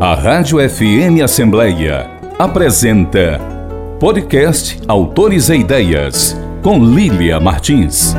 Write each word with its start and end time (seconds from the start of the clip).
A 0.00 0.14
Rádio 0.14 0.58
FM 0.60 1.24
Assembleia 1.24 2.08
apresenta 2.38 3.40
Podcast 3.98 4.80
Autores 4.86 5.48
e 5.48 5.56
Ideias, 5.56 6.40
com 6.62 6.78
Lília 6.84 7.40
Martins. 7.40 8.14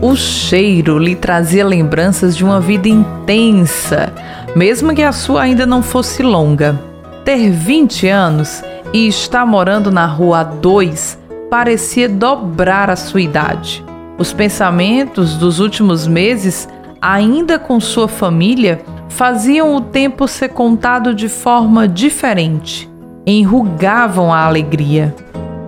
O 0.00 0.16
cheiro 0.16 0.98
lhe 0.98 1.14
trazia 1.14 1.62
lembranças 1.62 2.34
de 2.34 2.42
uma 2.42 2.58
vida 2.58 2.88
intensa, 2.88 4.14
mesmo 4.56 4.94
que 4.94 5.02
a 5.02 5.12
sua 5.12 5.42
ainda 5.42 5.66
não 5.66 5.82
fosse 5.82 6.22
longa. 6.22 6.80
Ter 7.22 7.50
20 7.50 8.08
anos 8.08 8.64
e 8.94 9.08
estar 9.08 9.44
morando 9.44 9.90
na 9.90 10.06
rua 10.06 10.42
2 10.42 11.18
parecia 11.50 12.08
dobrar 12.08 12.88
a 12.88 12.96
sua 12.96 13.20
idade. 13.20 13.84
Os 14.16 14.32
pensamentos 14.32 15.36
dos 15.36 15.60
últimos 15.60 16.06
meses, 16.06 16.66
ainda 16.98 17.58
com 17.58 17.78
sua 17.78 18.08
família, 18.08 18.80
faziam 19.08 19.74
o 19.74 19.80
tempo 19.80 20.28
ser 20.28 20.50
contado 20.50 21.14
de 21.14 21.28
forma 21.28 21.88
diferente, 21.88 22.88
enrugavam 23.26 24.32
a 24.32 24.44
alegria. 24.44 25.14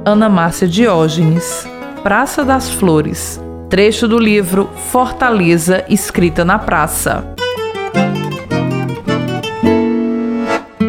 Ana 0.05 0.29
Márcia 0.29 0.69
Diógenes, 0.69 1.69
Praça 2.03 2.45
das 2.45 2.71
Flores, 2.71 3.41
trecho 3.69 4.09
do 4.09 4.19
livro 4.19 4.69
Fortaleza, 4.91 5.85
escrita 5.89 6.45
na 6.45 6.59
praça. 6.59 7.35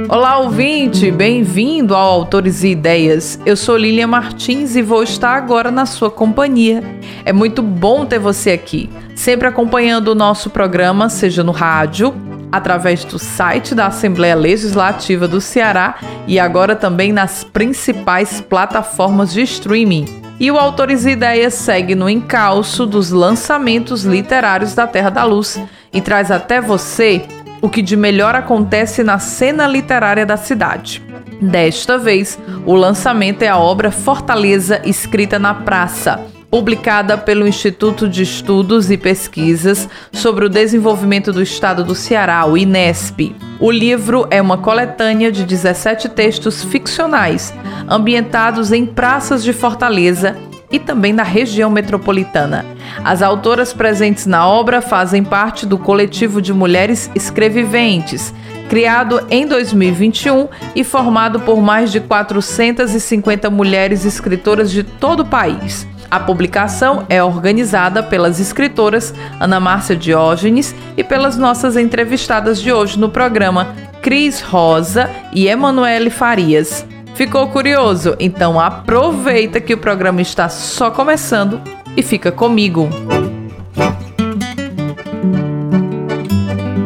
Olá, 0.07 0.39
ouvinte! 0.39 1.09
Bem-vindo 1.09 1.95
ao 1.95 2.11
Autores 2.11 2.63
e 2.63 2.69
Ideias. 2.69 3.39
Eu 3.45 3.55
sou 3.55 3.77
Lilian 3.77 4.07
Martins 4.07 4.75
e 4.75 4.81
vou 4.81 5.03
estar 5.03 5.35
agora 5.35 5.71
na 5.71 5.85
sua 5.85 6.11
companhia. 6.11 6.83
É 7.23 7.31
muito 7.31 7.61
bom 7.61 8.05
ter 8.05 8.19
você 8.19 8.51
aqui, 8.51 8.89
sempre 9.15 9.47
acompanhando 9.47 10.09
o 10.09 10.15
nosso 10.15 10.49
programa, 10.49 11.07
seja 11.07 11.43
no 11.45 11.53
rádio, 11.53 12.13
através 12.51 13.05
do 13.05 13.17
site 13.17 13.73
da 13.73 13.87
Assembleia 13.87 14.35
Legislativa 14.35 15.27
do 15.27 15.39
Ceará 15.39 15.95
e 16.27 16.39
agora 16.39 16.75
também 16.75 17.13
nas 17.13 17.43
principais 17.43 18.41
plataformas 18.41 19.31
de 19.31 19.41
streaming. 19.41 20.21
E 20.39 20.49
o 20.51 20.57
Autores 20.57 21.05
e 21.05 21.11
Ideias 21.11 21.53
segue 21.53 21.93
no 21.93 22.09
encalço 22.09 22.85
dos 22.85 23.11
lançamentos 23.11 24.03
literários 24.03 24.73
da 24.73 24.87
Terra 24.87 25.11
da 25.11 25.23
Luz 25.23 25.61
e 25.93 26.01
traz 26.01 26.31
até 26.31 26.59
você 26.59 27.21
o 27.61 27.69
que 27.69 27.81
de 27.81 27.95
melhor 27.95 28.35
acontece 28.35 29.03
na 29.03 29.19
cena 29.19 29.67
literária 29.67 30.25
da 30.25 30.35
cidade. 30.35 31.01
Desta 31.39 31.97
vez, 31.97 32.39
o 32.65 32.75
lançamento 32.75 33.43
é 33.43 33.47
a 33.47 33.57
obra 33.57 33.91
Fortaleza 33.91 34.81
Escrita 34.83 35.37
na 35.37 35.53
Praça, 35.53 36.19
publicada 36.51 37.17
pelo 37.17 37.47
Instituto 37.47 38.09
de 38.09 38.23
Estudos 38.23 38.91
e 38.91 38.97
Pesquisas 38.97 39.87
sobre 40.11 40.45
o 40.45 40.49
Desenvolvimento 40.49 41.31
do 41.31 41.41
Estado 41.41 41.81
do 41.81 41.95
Ceará, 41.95 42.45
o 42.45 42.57
INESP. 42.57 43.33
O 43.57 43.71
livro 43.71 44.27
é 44.29 44.41
uma 44.41 44.57
coletânea 44.57 45.31
de 45.31 45.45
17 45.45 46.09
textos 46.09 46.61
ficcionais, 46.65 47.53
ambientados 47.87 48.73
em 48.73 48.85
praças 48.85 49.45
de 49.45 49.53
Fortaleza 49.53 50.35
e 50.69 50.77
também 50.77 51.13
na 51.13 51.23
região 51.23 51.69
metropolitana. 51.69 52.65
As 53.01 53.21
autoras 53.21 53.71
presentes 53.71 54.25
na 54.25 54.45
obra 54.45 54.81
fazem 54.81 55.23
parte 55.23 55.65
do 55.65 55.77
coletivo 55.77 56.41
de 56.41 56.53
mulheres 56.53 57.09
escreviventes, 57.15 58.33
criado 58.69 59.25
em 59.29 59.47
2021 59.47 60.49
e 60.75 60.83
formado 60.83 61.39
por 61.39 61.61
mais 61.61 61.93
de 61.93 62.01
450 62.01 63.49
mulheres 63.49 64.05
escritoras 64.05 64.69
de 64.69 64.83
todo 64.83 65.21
o 65.21 65.25
país. 65.25 65.87
A 66.11 66.19
publicação 66.19 67.05
é 67.07 67.23
organizada 67.23 68.03
pelas 68.03 68.37
escritoras 68.37 69.13
Ana 69.39 69.61
Márcia 69.61 69.95
Diógenes 69.95 70.75
e 70.97 71.05
pelas 71.05 71.37
nossas 71.37 71.77
entrevistadas 71.77 72.61
de 72.61 72.69
hoje 72.69 72.99
no 72.99 73.07
programa, 73.07 73.73
Cris 74.01 74.41
Rosa 74.41 75.09
e 75.31 75.47
Emanuele 75.47 76.09
Farias. 76.09 76.85
Ficou 77.15 77.47
curioso? 77.47 78.13
Então 78.19 78.59
aproveita 78.59 79.61
que 79.61 79.73
o 79.73 79.77
programa 79.77 80.21
está 80.21 80.49
só 80.49 80.91
começando 80.91 81.61
e 81.95 82.03
fica 82.03 82.29
comigo. 82.29 82.89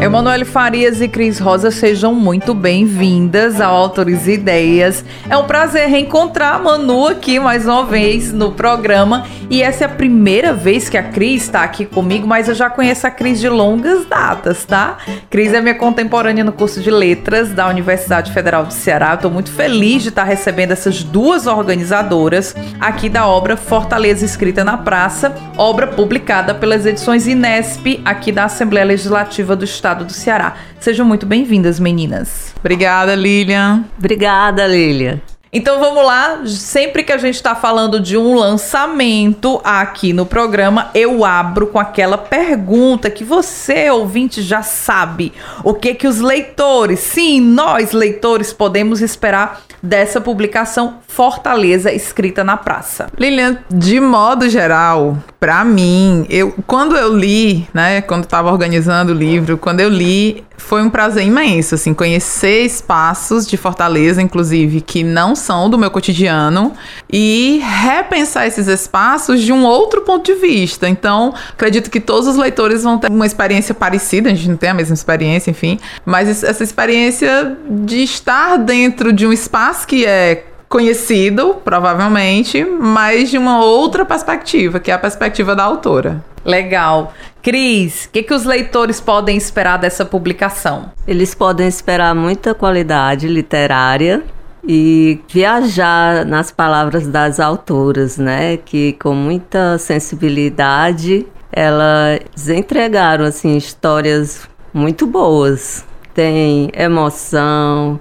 Emanuele 0.06 0.46
Farias 0.46 1.02
e 1.02 1.08
Cris 1.08 1.40
Rosa, 1.40 1.72
sejam 1.72 2.14
muito 2.14 2.54
bem-vindas 2.54 3.60
ao 3.60 3.76
Autores 3.76 4.28
e 4.28 4.34
Ideias. 4.34 5.04
É 5.28 5.36
um 5.36 5.46
prazer 5.46 5.90
reencontrar 5.90 6.54
a 6.54 6.60
Manu 6.60 7.08
aqui 7.08 7.40
mais 7.40 7.66
uma 7.66 7.84
vez 7.84 8.32
no 8.32 8.52
programa. 8.52 9.26
E 9.50 9.64
essa 9.64 9.84
é 9.84 9.88
a 9.88 9.90
primeira 9.90 10.54
vez 10.54 10.90
que 10.90 10.98
a 10.98 11.02
Cris 11.02 11.42
está 11.44 11.64
aqui 11.64 11.88
comigo, 11.88 12.28
mas 12.28 12.48
eu 12.48 12.54
já 12.54 12.70
conheço 12.70 13.08
a 13.08 13.10
Cris 13.10 13.40
de 13.40 13.50
longas 13.50 14.06
datas, 14.06 14.64
tá? 14.64 14.98
Cris 15.28 15.52
é 15.54 15.60
minha 15.60 15.74
contemporânea 15.74 16.44
no 16.44 16.52
curso 16.52 16.82
de 16.82 16.92
Letras 16.92 17.50
da 17.50 17.68
Universidade 17.68 18.32
Federal 18.32 18.64
do 18.64 18.74
Ceará. 18.74 19.16
Estou 19.16 19.32
muito 19.32 19.52
feliz 19.52 20.04
de 20.04 20.10
estar 20.10 20.24
recebendo 20.24 20.72
essas 20.72 21.04
duas 21.04 21.48
organizadoras 21.48 22.56
aqui 22.80 23.10
da 23.10 23.26
obra 23.26 23.58
Fortaleza 23.58 24.24
Escrita 24.24 24.64
na 24.64 24.78
Praça, 24.78 25.34
obra 25.58 25.88
publicada 25.88 26.54
pelas 26.54 26.86
edições 26.86 27.26
Inesp 27.26 28.02
aqui 28.06 28.32
da 28.32 28.44
Assembleia 28.46 28.86
Legislativa 28.86 29.56
do 29.56 29.66
Estado 29.66 29.95
estado 29.96 30.06
do 30.06 30.14
Ceará. 30.14 30.56
Sejam 30.80 31.06
muito 31.06 31.26
bem-vindas, 31.26 31.80
meninas. 31.80 32.54
Obrigada, 32.60 33.16
Lilian. 33.16 33.86
Obrigada, 33.98 34.68
Lilian. 34.68 35.22
Então 35.56 35.80
vamos 35.80 36.06
lá, 36.06 36.42
sempre 36.46 37.02
que 37.02 37.14
a 37.14 37.18
gente 37.18 37.36
está 37.36 37.56
falando 37.56 37.98
de 37.98 38.18
um 38.18 38.36
lançamento 38.36 39.62
aqui 39.64 40.12
no 40.12 40.26
programa, 40.26 40.92
eu 40.94 41.24
abro 41.24 41.68
com 41.68 41.80
aquela 41.80 42.18
pergunta 42.18 43.10
que 43.10 43.24
você, 43.24 43.90
ouvinte, 43.90 44.42
já 44.42 44.62
sabe. 44.62 45.32
O 45.64 45.74
que 45.74 45.96
que 45.96 46.10
os 46.10 46.20
leitores, 46.20 47.00
sim, 47.00 47.40
nós 47.40 47.94
leitores, 47.94 48.52
podemos 48.52 49.02
esperar 49.02 49.62
dessa 49.82 50.20
publicação 50.20 50.98
Fortaleza 51.08 51.90
escrita 51.90 52.44
na 52.44 52.58
praça? 52.58 53.08
Lilian, 53.18 53.60
de 53.72 54.02
modo 54.02 54.50
geral, 54.50 55.18
para 55.40 55.64
mim, 55.64 56.26
eu 56.30 56.54
quando 56.68 56.98
eu 56.98 57.16
li, 57.16 57.66
né, 57.74 58.02
quando 58.02 58.26
estava 58.26 58.52
organizando 58.52 59.14
o 59.14 59.16
livro, 59.16 59.58
quando 59.58 59.80
eu 59.80 59.88
li, 59.88 60.44
foi 60.66 60.82
um 60.82 60.90
prazer 60.90 61.24
imenso, 61.24 61.76
assim, 61.76 61.94
conhecer 61.94 62.64
espaços 62.66 63.48
de 63.48 63.56
Fortaleza, 63.56 64.22
inclusive, 64.22 64.82
que 64.82 65.04
não 65.04 65.36
são 65.36 65.70
do 65.70 65.78
meu 65.78 65.92
cotidiano 65.92 66.74
e 67.12 67.62
repensar 67.64 68.48
esses 68.48 68.68
espaços 68.68 69.42
de 69.42 69.54
um 69.54 69.64
outro 69.64 70.02
ponto 70.02 70.26
de 70.26 70.34
vista. 70.34 70.90
Então, 70.90 71.34
acredito 71.52 71.90
que 71.92 72.00
todos 72.00 72.28
os 72.28 72.36
leitores 72.36 72.84
vão 72.84 72.98
ter 72.98 73.12
uma 73.12 73.26
experiência 73.26 73.76
parecida, 73.76 74.30
a 74.30 74.34
gente 74.34 74.50
não 74.50 74.58
tem 74.58 74.70
a 74.70 74.74
mesma 74.74 74.96
experiência, 74.96 75.52
enfim, 75.52 75.80
mas 76.04 76.44
essa 76.44 76.64
experiência 76.64 77.56
de 77.70 78.04
estar 78.04 78.58
dentro 78.58 79.14
de 79.14 79.28
um 79.28 79.32
espaço 79.32 79.86
que 79.88 80.04
é 80.06 80.46
conhecido, 80.68 81.58
provavelmente, 81.64 82.66
mas 82.66 83.30
de 83.30 83.38
uma 83.38 83.64
outra 83.64 84.04
perspectiva, 84.04 84.80
que 84.80 84.90
é 84.90 84.94
a 84.96 85.00
perspectiva 85.00 85.56
da 85.56 85.64
autora. 85.64 86.24
Legal. 86.46 87.14
Cris, 87.42 88.06
o 88.06 88.10
que, 88.12 88.24
que 88.24 88.34
os 88.34 88.46
leitores 88.46 89.02
podem 89.02 89.36
esperar 89.36 89.78
dessa 89.78 90.06
publicação? 90.06 90.92
Eles 91.08 91.34
podem 91.34 91.68
esperar 91.68 92.14
muita 92.14 92.54
qualidade 92.54 93.28
literária 93.28 94.24
e 94.68 95.20
viajar 95.28 96.26
nas 96.26 96.52
palavras 96.52 97.08
das 97.08 97.40
autoras, 97.40 98.18
né? 98.18 98.58
Que 98.58 98.94
com 98.94 99.14
muita 99.14 99.78
sensibilidade 99.78 101.26
elas 101.52 102.50
entregaram 102.50 103.26
assim 103.26 103.56
histórias 103.56 104.48
muito 104.74 105.08
boas. 105.08 105.86
Tem 106.14 106.70
emoção, 106.74 108.00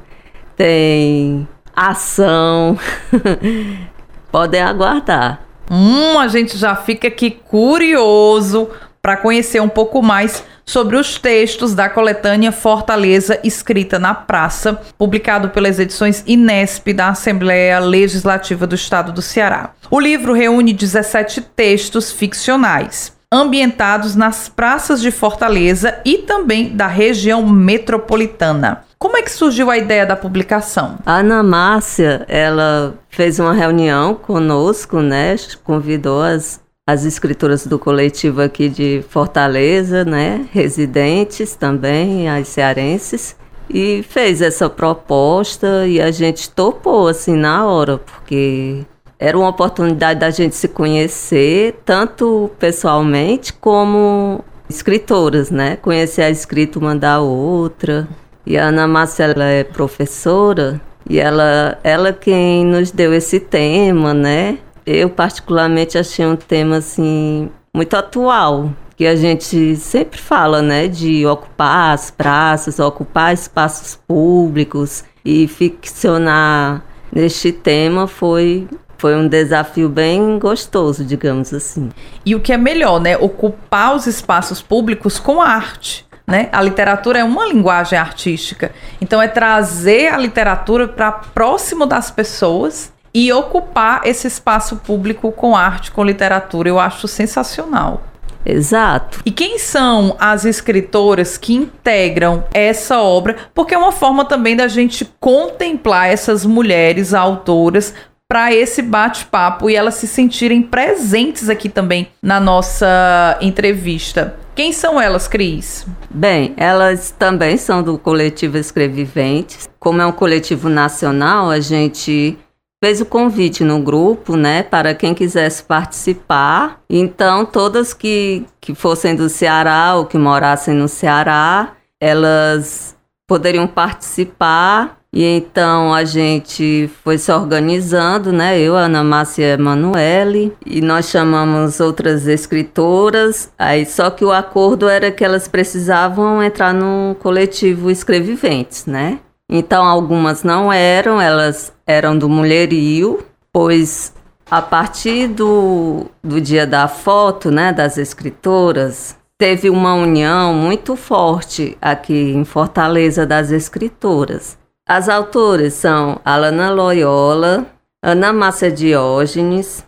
tem 0.56 1.48
ação. 1.74 2.78
Podem 4.30 4.60
aguardar. 4.60 5.40
Hum, 5.70 6.18
a 6.18 6.28
gente 6.28 6.58
já 6.58 6.76
fica 6.76 7.08
aqui 7.08 7.30
curioso 7.30 8.68
para 9.00 9.16
conhecer 9.16 9.60
um 9.60 9.68
pouco 9.68 10.02
mais 10.02 10.42
sobre 10.64 10.96
os 10.96 11.18
textos 11.18 11.74
da 11.74 11.90
coletânea 11.90 12.50
Fortaleza 12.50 13.38
Escrita 13.44 13.98
na 13.98 14.14
Praça, 14.14 14.80
publicado 14.96 15.50
pelas 15.50 15.78
edições 15.78 16.24
Inesp 16.26 16.88
da 16.94 17.08
Assembleia 17.08 17.78
Legislativa 17.80 18.66
do 18.66 18.74
Estado 18.74 19.12
do 19.12 19.20
Ceará. 19.20 19.70
O 19.90 20.00
livro 20.00 20.32
reúne 20.32 20.72
17 20.72 21.42
textos 21.54 22.10
ficcionais 22.10 23.12
ambientados 23.30 24.14
nas 24.14 24.48
praças 24.48 25.00
de 25.00 25.10
Fortaleza 25.10 25.98
e 26.04 26.18
também 26.18 26.74
da 26.74 26.86
região 26.86 27.44
metropolitana. 27.44 28.83
Como 28.98 29.16
é 29.16 29.22
que 29.22 29.30
surgiu 29.30 29.70
a 29.70 29.76
ideia 29.76 30.06
da 30.06 30.16
publicação? 30.16 30.98
A 31.04 31.18
Ana 31.18 31.42
Márcia, 31.42 32.24
ela 32.28 32.94
fez 33.10 33.38
uma 33.38 33.52
reunião 33.52 34.14
conosco, 34.14 35.00
né? 35.00 35.36
Convidou 35.62 36.22
as, 36.22 36.60
as 36.86 37.04
escritoras 37.04 37.66
do 37.66 37.78
coletivo 37.78 38.40
aqui 38.40 38.68
de 38.68 39.04
Fortaleza, 39.08 40.04
né? 40.04 40.46
Residentes 40.52 41.54
também, 41.54 42.28
as 42.28 42.48
cearenses. 42.48 43.36
E 43.68 44.02
fez 44.08 44.42
essa 44.42 44.68
proposta 44.68 45.86
e 45.86 46.00
a 46.00 46.10
gente 46.10 46.50
topou 46.50 47.08
assim 47.08 47.34
na 47.34 47.66
hora, 47.66 47.98
porque 47.98 48.84
era 49.18 49.38
uma 49.38 49.48
oportunidade 49.48 50.20
da 50.20 50.30
gente 50.30 50.54
se 50.54 50.68
conhecer, 50.68 51.80
tanto 51.84 52.50
pessoalmente 52.58 53.52
como 53.52 54.44
escritoras, 54.68 55.50
né? 55.50 55.76
Conhecer 55.76 56.22
a 56.22 56.30
escrita 56.30 56.78
uma 56.78 56.94
da 56.94 57.20
outra. 57.20 58.08
E 58.46 58.58
a 58.58 58.66
Ana 58.66 58.86
Márcia 58.86 59.24
ela 59.24 59.44
é 59.44 59.64
professora 59.64 60.80
e 61.08 61.18
ela, 61.18 61.78
ela 61.82 62.12
quem 62.12 62.64
nos 62.64 62.90
deu 62.90 63.12
esse 63.14 63.40
tema, 63.40 64.12
né? 64.12 64.58
Eu 64.86 65.08
particularmente 65.08 65.96
achei 65.96 66.26
um 66.26 66.36
tema 66.36 66.76
assim 66.76 67.50
muito 67.74 67.94
atual, 67.94 68.70
que 68.96 69.06
a 69.06 69.16
gente 69.16 69.76
sempre 69.76 70.20
fala, 70.20 70.62
né, 70.62 70.86
de 70.86 71.26
ocupar 71.26 71.94
as 71.94 72.10
praças, 72.10 72.78
ocupar 72.78 73.34
espaços 73.34 73.98
públicos 74.06 75.04
e 75.24 75.48
ficcionar 75.48 76.84
neste 77.12 77.50
tema 77.50 78.06
foi 78.06 78.68
foi 78.96 79.16
um 79.16 79.28
desafio 79.28 79.88
bem 79.88 80.38
gostoso, 80.38 81.04
digamos 81.04 81.52
assim. 81.52 81.90
E 82.24 82.34
o 82.34 82.40
que 82.40 82.54
é 82.54 82.56
melhor, 82.56 82.98
né, 82.98 83.18
ocupar 83.18 83.94
os 83.94 84.06
espaços 84.06 84.62
públicos 84.62 85.18
com 85.18 85.42
arte. 85.42 86.06
Né? 86.26 86.48
A 86.52 86.62
literatura 86.62 87.18
é 87.18 87.24
uma 87.24 87.46
linguagem 87.46 87.98
artística. 87.98 88.72
Então 89.00 89.20
é 89.20 89.28
trazer 89.28 90.12
a 90.12 90.16
literatura 90.16 90.88
para 90.88 91.12
próximo 91.12 91.86
das 91.86 92.10
pessoas 92.10 92.92
e 93.12 93.32
ocupar 93.32 94.02
esse 94.04 94.26
espaço 94.26 94.76
público 94.76 95.30
com 95.30 95.54
arte, 95.54 95.90
com 95.90 96.02
literatura. 96.02 96.68
Eu 96.68 96.80
acho 96.80 97.06
sensacional. 97.06 98.02
Exato. 98.44 99.20
E 99.24 99.30
quem 99.30 99.58
são 99.58 100.16
as 100.18 100.44
escritoras 100.44 101.38
que 101.38 101.54
integram 101.54 102.44
essa 102.52 103.00
obra? 103.00 103.36
Porque 103.54 103.74
é 103.74 103.78
uma 103.78 103.92
forma 103.92 104.24
também 104.24 104.54
da 104.54 104.68
gente 104.68 105.10
contemplar 105.18 106.08
essas 106.08 106.44
mulheres 106.44 107.14
autoras 107.14 107.94
para 108.28 108.52
esse 108.52 108.82
bate-papo 108.82 109.70
e 109.70 109.76
elas 109.76 109.94
se 109.94 110.06
sentirem 110.06 110.60
presentes 110.60 111.48
aqui 111.48 111.68
também 111.68 112.08
na 112.22 112.40
nossa 112.40 113.38
entrevista. 113.40 114.34
Quem 114.54 114.72
são 114.72 115.00
elas, 115.00 115.26
Cris? 115.26 115.84
Bem, 116.08 116.54
elas 116.56 117.10
também 117.10 117.56
são 117.56 117.82
do 117.82 117.98
coletivo 117.98 118.56
Escreviventes. 118.56 119.68
Como 119.80 120.00
é 120.00 120.06
um 120.06 120.12
coletivo 120.12 120.68
nacional, 120.68 121.50
a 121.50 121.58
gente 121.58 122.38
fez 122.82 123.00
o 123.00 123.06
convite 123.06 123.64
no 123.64 123.80
grupo, 123.80 124.36
né, 124.36 124.62
para 124.62 124.94
quem 124.94 125.12
quisesse 125.12 125.64
participar. 125.64 126.80
Então, 126.88 127.44
todas 127.44 127.92
que, 127.92 128.46
que 128.60 128.74
fossem 128.76 129.16
do 129.16 129.28
Ceará 129.28 129.96
ou 129.96 130.06
que 130.06 130.16
morassem 130.16 130.72
no 130.72 130.86
Ceará, 130.86 131.72
elas 132.00 132.96
poderiam 133.26 133.66
participar. 133.66 135.00
E 135.14 135.24
então 135.24 135.94
a 135.94 136.04
gente 136.04 136.90
foi 137.04 137.18
se 137.18 137.30
organizando, 137.30 138.32
né? 138.32 138.58
Eu, 138.58 138.74
Ana 138.74 139.04
Márcia 139.04 139.54
Emanuele, 139.54 140.52
e 140.66 140.80
nós 140.80 141.08
chamamos 141.08 141.78
outras 141.78 142.26
escritoras. 142.26 143.48
Aí 143.56 143.86
só 143.86 144.10
que 144.10 144.24
o 144.24 144.32
acordo 144.32 144.88
era 144.88 145.12
que 145.12 145.24
elas 145.24 145.46
precisavam 145.46 146.42
entrar 146.42 146.74
no 146.74 147.14
coletivo 147.20 147.92
Escreviventes, 147.92 148.86
né? 148.86 149.20
Então 149.48 149.84
algumas 149.84 150.42
não 150.42 150.72
eram, 150.72 151.20
elas 151.20 151.72
eram 151.86 152.18
do 152.18 152.28
mulherio, 152.28 153.24
pois 153.52 154.12
a 154.50 154.60
partir 154.60 155.28
do, 155.28 156.06
do 156.24 156.40
dia 156.40 156.66
da 156.66 156.88
foto, 156.88 157.52
né, 157.52 157.72
das 157.72 157.98
escritoras, 157.98 159.16
teve 159.38 159.70
uma 159.70 159.94
união 159.94 160.52
muito 160.52 160.96
forte 160.96 161.78
aqui 161.80 162.32
em 162.32 162.44
Fortaleza 162.44 163.24
das 163.24 163.52
escritoras. 163.52 164.63
As 164.86 165.08
autoras 165.08 165.72
são 165.72 166.20
Alana 166.22 166.70
Loyola, 166.70 167.66
Ana 168.02 168.34
Márcia 168.34 168.70
Diógenes, 168.70 169.82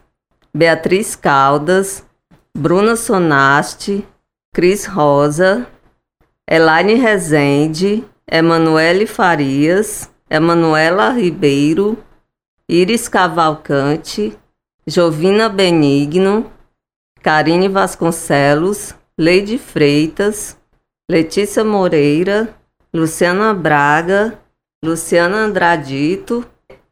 Beatriz 0.54 1.14
Caldas, 1.14 2.02
Bruna 2.56 2.96
Sonaste, 2.96 4.06
Cris 4.54 4.86
Rosa, 4.86 5.66
Elaine 6.48 6.94
Rezende, 6.94 8.06
Emanuele 8.26 9.06
Farias, 9.06 10.10
Emanuela 10.30 11.10
Ribeiro, 11.10 11.98
Iris 12.66 13.06
Cavalcante, 13.06 14.34
Jovina 14.86 15.50
Benigno, 15.50 16.50
Karine 17.22 17.68
Vasconcelos, 17.68 18.94
Leide 19.18 19.58
Freitas, 19.58 20.56
Letícia 21.06 21.62
Moreira, 21.62 22.48
Luciana 22.94 23.52
Braga, 23.52 24.38
Luciana 24.84 25.38
Andradito, 25.38 26.44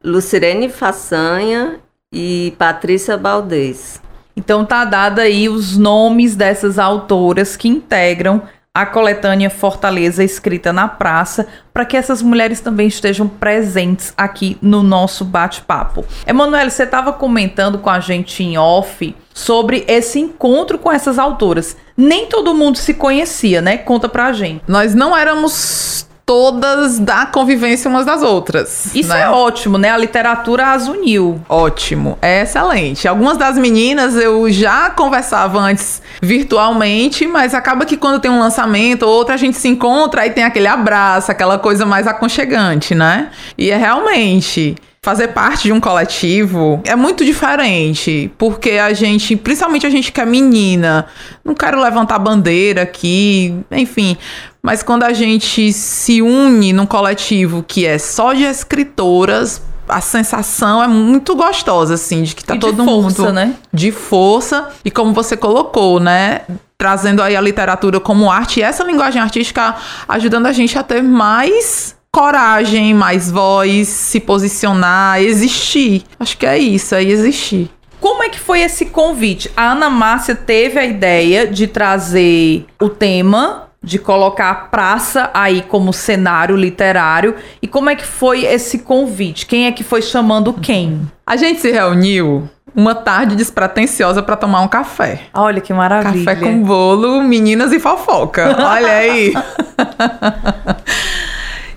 Lucirene 0.02 0.68
Façanha 0.68 1.80
e 2.12 2.54
Patrícia 2.58 3.16
Baldez. 3.16 4.00
Então 4.36 4.64
tá 4.64 4.84
dado 4.84 5.20
aí 5.20 5.48
os 5.48 5.76
nomes 5.76 6.34
dessas 6.34 6.78
autoras 6.78 7.56
que 7.56 7.68
integram 7.68 8.42
a 8.76 8.84
coletânea 8.84 9.48
Fortaleza 9.48 10.24
escrita 10.24 10.72
na 10.72 10.88
praça, 10.88 11.46
para 11.72 11.84
que 11.84 11.96
essas 11.96 12.20
mulheres 12.20 12.58
também 12.60 12.88
estejam 12.88 13.28
presentes 13.28 14.12
aqui 14.16 14.58
no 14.60 14.82
nosso 14.82 15.24
bate-papo. 15.24 16.04
Emanuele, 16.26 16.70
você 16.70 16.82
estava 16.82 17.12
comentando 17.12 17.78
com 17.78 17.88
a 17.88 18.00
gente 18.00 18.42
em 18.42 18.58
off 18.58 19.14
sobre 19.32 19.84
esse 19.86 20.18
encontro 20.18 20.76
com 20.76 20.90
essas 20.90 21.20
autoras. 21.20 21.76
Nem 21.96 22.26
todo 22.26 22.54
mundo 22.54 22.76
se 22.76 22.94
conhecia, 22.94 23.62
né? 23.62 23.76
Conta 23.78 24.08
pra 24.08 24.32
gente. 24.32 24.64
Nós 24.66 24.92
não 24.92 25.16
éramos 25.16 26.08
todas 26.26 26.98
da 26.98 27.26
convivência 27.26 27.88
umas 27.88 28.06
das 28.06 28.22
outras. 28.22 28.94
Isso 28.94 29.10
né? 29.10 29.22
é 29.22 29.28
ótimo, 29.28 29.76
né? 29.78 29.90
A 29.90 29.96
literatura 29.96 30.72
as 30.72 30.88
uniu. 30.88 31.40
Ótimo, 31.48 32.18
é 32.22 32.42
excelente. 32.42 33.06
Algumas 33.06 33.36
das 33.36 33.58
meninas 33.58 34.16
eu 34.16 34.50
já 34.50 34.90
conversava 34.90 35.58
antes 35.58 36.00
virtualmente, 36.22 37.26
mas 37.26 37.54
acaba 37.54 37.84
que 37.84 37.96
quando 37.96 38.20
tem 38.20 38.30
um 38.30 38.38
lançamento 38.38 39.02
ou 39.02 39.12
outra 39.12 39.34
a 39.34 39.38
gente 39.38 39.56
se 39.56 39.68
encontra 39.68 40.26
e 40.26 40.30
tem 40.30 40.44
aquele 40.44 40.66
abraço, 40.66 41.30
aquela 41.30 41.58
coisa 41.58 41.84
mais 41.84 42.06
aconchegante, 42.06 42.94
né? 42.94 43.30
E 43.58 43.70
é 43.70 43.76
realmente 43.76 44.76
fazer 45.04 45.28
parte 45.28 45.64
de 45.64 45.72
um 45.72 45.78
coletivo 45.78 46.80
é 46.82 46.96
muito 46.96 47.26
diferente, 47.26 48.32
porque 48.38 48.70
a 48.70 48.94
gente, 48.94 49.36
principalmente 49.36 49.86
a 49.86 49.90
gente 49.90 50.10
que 50.10 50.18
é 50.18 50.24
menina, 50.24 51.04
não 51.44 51.54
quero 51.54 51.78
levantar 51.78 52.18
bandeira 52.18 52.80
aqui, 52.80 53.54
enfim, 53.70 54.16
mas 54.62 54.82
quando 54.82 55.02
a 55.02 55.12
gente 55.12 55.74
se 55.74 56.22
une 56.22 56.72
num 56.72 56.86
coletivo 56.86 57.62
que 57.62 57.84
é 57.84 57.98
só 57.98 58.32
de 58.32 58.44
escritoras, 58.44 59.60
a 59.86 60.00
sensação 60.00 60.82
é 60.82 60.88
muito 60.88 61.36
gostosa, 61.36 61.92
assim, 61.92 62.22
de 62.22 62.34
que 62.34 62.42
tá 62.42 62.54
E 62.54 62.58
de 62.58 62.62
todo 62.62 62.82
força, 62.82 63.22
mundo 63.24 63.32
né? 63.34 63.54
de 63.70 63.92
força 63.92 64.70
e 64.82 64.90
como 64.90 65.12
você 65.12 65.36
colocou, 65.36 66.00
né? 66.00 66.40
Trazendo 66.78 67.22
aí 67.22 67.36
a 67.36 67.42
literatura 67.42 68.00
como 68.00 68.30
arte 68.30 68.60
e 68.60 68.62
essa 68.62 68.82
linguagem 68.82 69.20
artística 69.20 69.74
ajudando 70.08 70.46
a 70.46 70.52
gente 70.52 70.78
a 70.78 70.82
ter 70.82 71.02
mais 71.02 71.93
coragem, 72.14 72.94
mais 72.94 73.28
voz, 73.28 73.88
se 73.88 74.20
posicionar, 74.20 75.20
existir. 75.20 76.04
Acho 76.18 76.38
que 76.38 76.46
é 76.46 76.56
isso, 76.56 76.94
é 76.94 77.02
existir. 77.02 77.68
Como 78.00 78.22
é 78.22 78.28
que 78.28 78.38
foi 78.38 78.60
esse 78.60 78.86
convite? 78.86 79.50
A 79.56 79.72
Ana 79.72 79.90
Márcia 79.90 80.36
teve 80.36 80.78
a 80.78 80.84
ideia 80.84 81.44
de 81.44 81.66
trazer 81.66 82.66
o 82.80 82.88
tema, 82.88 83.64
de 83.82 83.98
colocar 83.98 84.50
a 84.50 84.54
praça 84.54 85.28
aí 85.34 85.62
como 85.62 85.92
cenário 85.92 86.54
literário. 86.54 87.34
E 87.60 87.66
como 87.66 87.90
é 87.90 87.96
que 87.96 88.06
foi 88.06 88.44
esse 88.44 88.78
convite? 88.78 89.44
Quem 89.44 89.66
é 89.66 89.72
que 89.72 89.82
foi 89.82 90.00
chamando 90.00 90.52
quem? 90.52 91.00
A 91.26 91.34
gente 91.36 91.60
se 91.60 91.72
reuniu 91.72 92.48
uma 92.76 92.94
tarde 92.94 93.34
despretensiosa 93.34 94.22
para 94.22 94.36
tomar 94.36 94.60
um 94.60 94.68
café. 94.68 95.22
Olha 95.34 95.60
que 95.60 95.74
maravilha. 95.74 96.24
Café 96.24 96.40
com 96.40 96.62
bolo, 96.62 97.22
meninas 97.22 97.72
e 97.72 97.80
fofoca. 97.80 98.56
Olha 98.56 98.92
aí. 98.92 99.32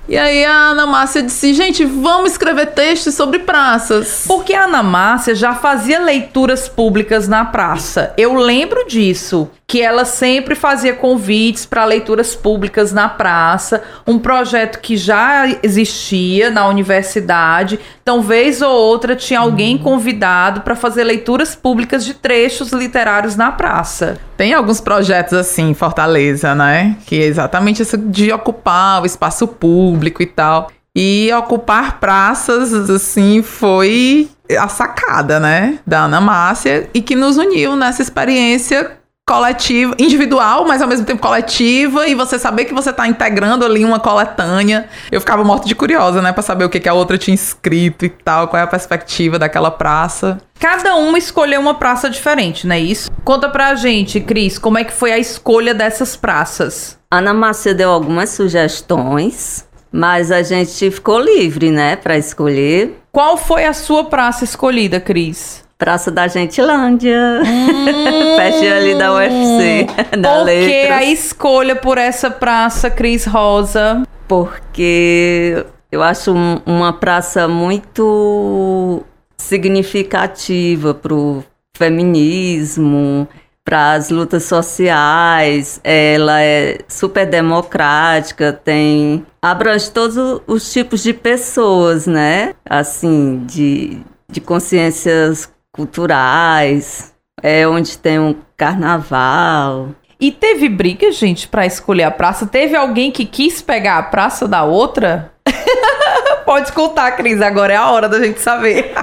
E 0.10 0.18
aí 0.18 0.46
a 0.46 0.70
Ana 0.70 0.88
Márcia 0.88 1.22
disse, 1.22 1.54
gente, 1.54 1.84
vamos 1.84 2.32
escrever 2.32 2.68
textos 2.68 3.14
sobre 3.14 3.40
praças. 3.40 4.24
Porque 4.26 4.54
a 4.54 4.64
Ana 4.64 4.82
Márcia 4.82 5.36
já 5.36 5.54
fazia 5.54 6.00
leituras 6.00 6.70
públicas 6.70 7.28
na 7.28 7.44
praça. 7.44 8.14
Eu 8.18 8.34
lembro 8.36 8.88
disso, 8.88 9.50
que 9.70 9.82
ela 9.82 10.06
sempre 10.06 10.56
fazia 10.56 10.94
convites 10.94 11.66
para 11.66 11.84
leituras 11.84 12.34
públicas 12.34 12.94
na 12.94 13.10
praça, 13.10 13.84
um 14.08 14.18
projeto 14.18 14.80
que 14.80 14.96
já 14.96 15.46
existia 15.62 16.50
na 16.50 16.66
universidade. 16.70 17.78
Então, 18.02 18.22
vez 18.22 18.62
ou 18.62 18.72
outra 18.72 19.14
tinha 19.14 19.42
alguém 19.42 19.78
convidado 19.78 20.62
para 20.62 20.74
fazer 20.74 21.04
leituras 21.04 21.54
públicas 21.54 22.06
de 22.06 22.14
trechos 22.14 22.72
literários 22.72 23.36
na 23.36 23.52
praça. 23.52 24.18
Tem 24.38 24.54
alguns 24.54 24.80
projetos 24.80 25.34
assim 25.34 25.72
em 25.72 25.74
Fortaleza, 25.74 26.56
né? 26.56 26.96
Que 27.06 27.22
é 27.22 27.26
exatamente 27.26 27.82
isso 27.82 27.98
de 27.98 28.32
ocupar 28.32 29.02
o 29.02 29.06
espaço 29.06 29.46
público 29.50 30.24
e 30.24 30.28
tal. 30.28 30.72
E 30.96 31.30
ocupar 31.34 32.00
praças, 32.00 32.90
assim, 32.90 33.44
foi 33.44 34.30
a 34.58 34.70
sacada, 34.70 35.42
né? 35.42 35.80
Da 35.86 36.06
Ana 36.06 36.22
Márcia 36.22 36.90
e 36.94 37.02
que 37.02 37.16
nos 37.16 37.36
uniu 37.38 37.76
nessa 37.76 38.02
experiência 38.02 38.98
coletiva, 39.28 39.94
individual, 40.00 40.66
mas 40.66 40.82
ao 40.82 40.88
mesmo 40.88 41.06
tempo 41.06 41.22
coletiva, 41.22 42.08
e 42.08 42.16
você 42.16 42.40
saber 42.40 42.64
que 42.64 42.74
você 42.74 42.94
tá 42.94 43.06
integrando 43.06 43.66
ali 43.66 43.84
uma 43.84 44.00
coletânea. 44.00 44.88
Eu 45.12 45.20
ficava 45.20 45.44
morta 45.44 45.68
de 45.68 45.76
curiosa, 45.76 46.22
né, 46.22 46.32
pra 46.32 46.42
saber 46.42 46.64
o 46.64 46.70
que, 46.70 46.80
que 46.80 46.88
a 46.88 46.94
outra 46.94 47.18
tinha 47.18 47.36
escrito 47.36 48.06
e 48.06 48.10
tal, 48.10 48.48
qual 48.48 48.62
é 48.62 48.64
a 48.64 48.68
perspectiva 48.68 49.38
daquela 49.38 49.70
praça. 49.70 50.38
Cada 50.58 50.96
uma 50.96 51.18
escolheu 51.18 51.60
uma 51.60 51.74
praça 51.74 52.10
diferente, 52.10 52.66
não 52.66 52.76
é 52.76 52.80
isso? 52.80 53.12
Conta 53.26 53.50
pra 53.50 53.76
gente, 53.76 54.22
Cris, 54.22 54.58
como 54.58 54.78
é 54.78 54.86
que 54.86 54.94
foi 54.94 55.12
a 55.12 55.18
escolha 55.18 55.74
dessas 55.74 56.16
praças? 56.16 56.98
Ana 57.12 57.34
Márcia 57.34 57.74
deu 57.74 57.92
algumas 57.92 58.30
sugestões, 58.30 59.68
mas 59.92 60.32
a 60.32 60.42
gente 60.42 60.90
ficou 60.90 61.20
livre, 61.20 61.70
né, 61.70 61.98
para 61.98 62.18
escolher. 62.18 62.98
Qual 63.12 63.36
foi 63.36 63.66
a 63.66 63.74
sua 63.74 64.06
praça 64.06 64.46
escolhida, 64.46 65.02
Cris? 65.02 65.67
Praça 65.78 66.12
da 66.12 66.28
Gentilândia. 66.28 67.42
Hum, 67.48 68.36
Pertinho 68.36 68.76
ali 68.76 68.96
da 68.96 69.14
UFC. 69.14 69.88
da 70.20 70.40
por 70.40 70.46
que 70.46 70.88
a 70.88 71.04
escolha 71.04 71.76
por 71.76 71.98
essa 71.98 72.30
praça, 72.30 72.90
Cris 72.90 73.26
Rosa? 73.26 74.04
Porque 74.28 75.66
eu 75.92 76.04
acho 76.04 76.34
uma 76.66 76.94
praça 76.94 77.48
muito 77.48 79.04
significativa 79.38 80.94
para 80.94 81.14
o 81.14 81.44
feminismo, 81.76 83.28
para 83.64 83.94
as 83.94 84.10
lutas 84.10 84.44
sociais. 84.44 85.80
Ela 85.84 86.42
é 86.42 86.80
super 86.88 87.26
democrática, 87.26 88.54
tem 88.54 89.26
abrange 89.42 89.90
todos 89.92 90.42
os 90.46 90.72
tipos 90.72 91.02
de 91.04 91.14
pessoas, 91.14 92.06
né? 92.06 92.54
Assim, 92.66 93.44
de, 93.46 94.00
de 94.30 94.42
consciências 94.42 95.50
culturais, 95.78 97.14
é 97.42 97.68
onde 97.68 97.98
tem 97.98 98.20
um 98.20 98.36
carnaval. 98.58 99.90
E 100.20 100.32
teve 100.32 100.68
briga, 100.68 101.12
gente, 101.12 101.48
para 101.48 101.68
escolher 101.68 102.04
a 102.04 102.12
praça? 102.12 102.48
Teve 102.48 102.76
alguém 102.76 103.12
que 103.12 103.24
quis 103.24 103.62
pegar 103.62 104.00
a 104.00 104.04
praça 104.04 104.48
da 104.48 104.64
outra? 104.64 105.32
Pode 106.44 106.72
contar, 106.72 107.12
Cris, 107.12 107.40
agora 107.40 107.74
é 107.74 107.76
a 107.76 107.92
hora 107.92 108.10
da 108.10 108.20
gente 108.20 108.42
saber. 108.42 108.94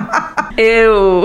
Eu. 0.56 1.24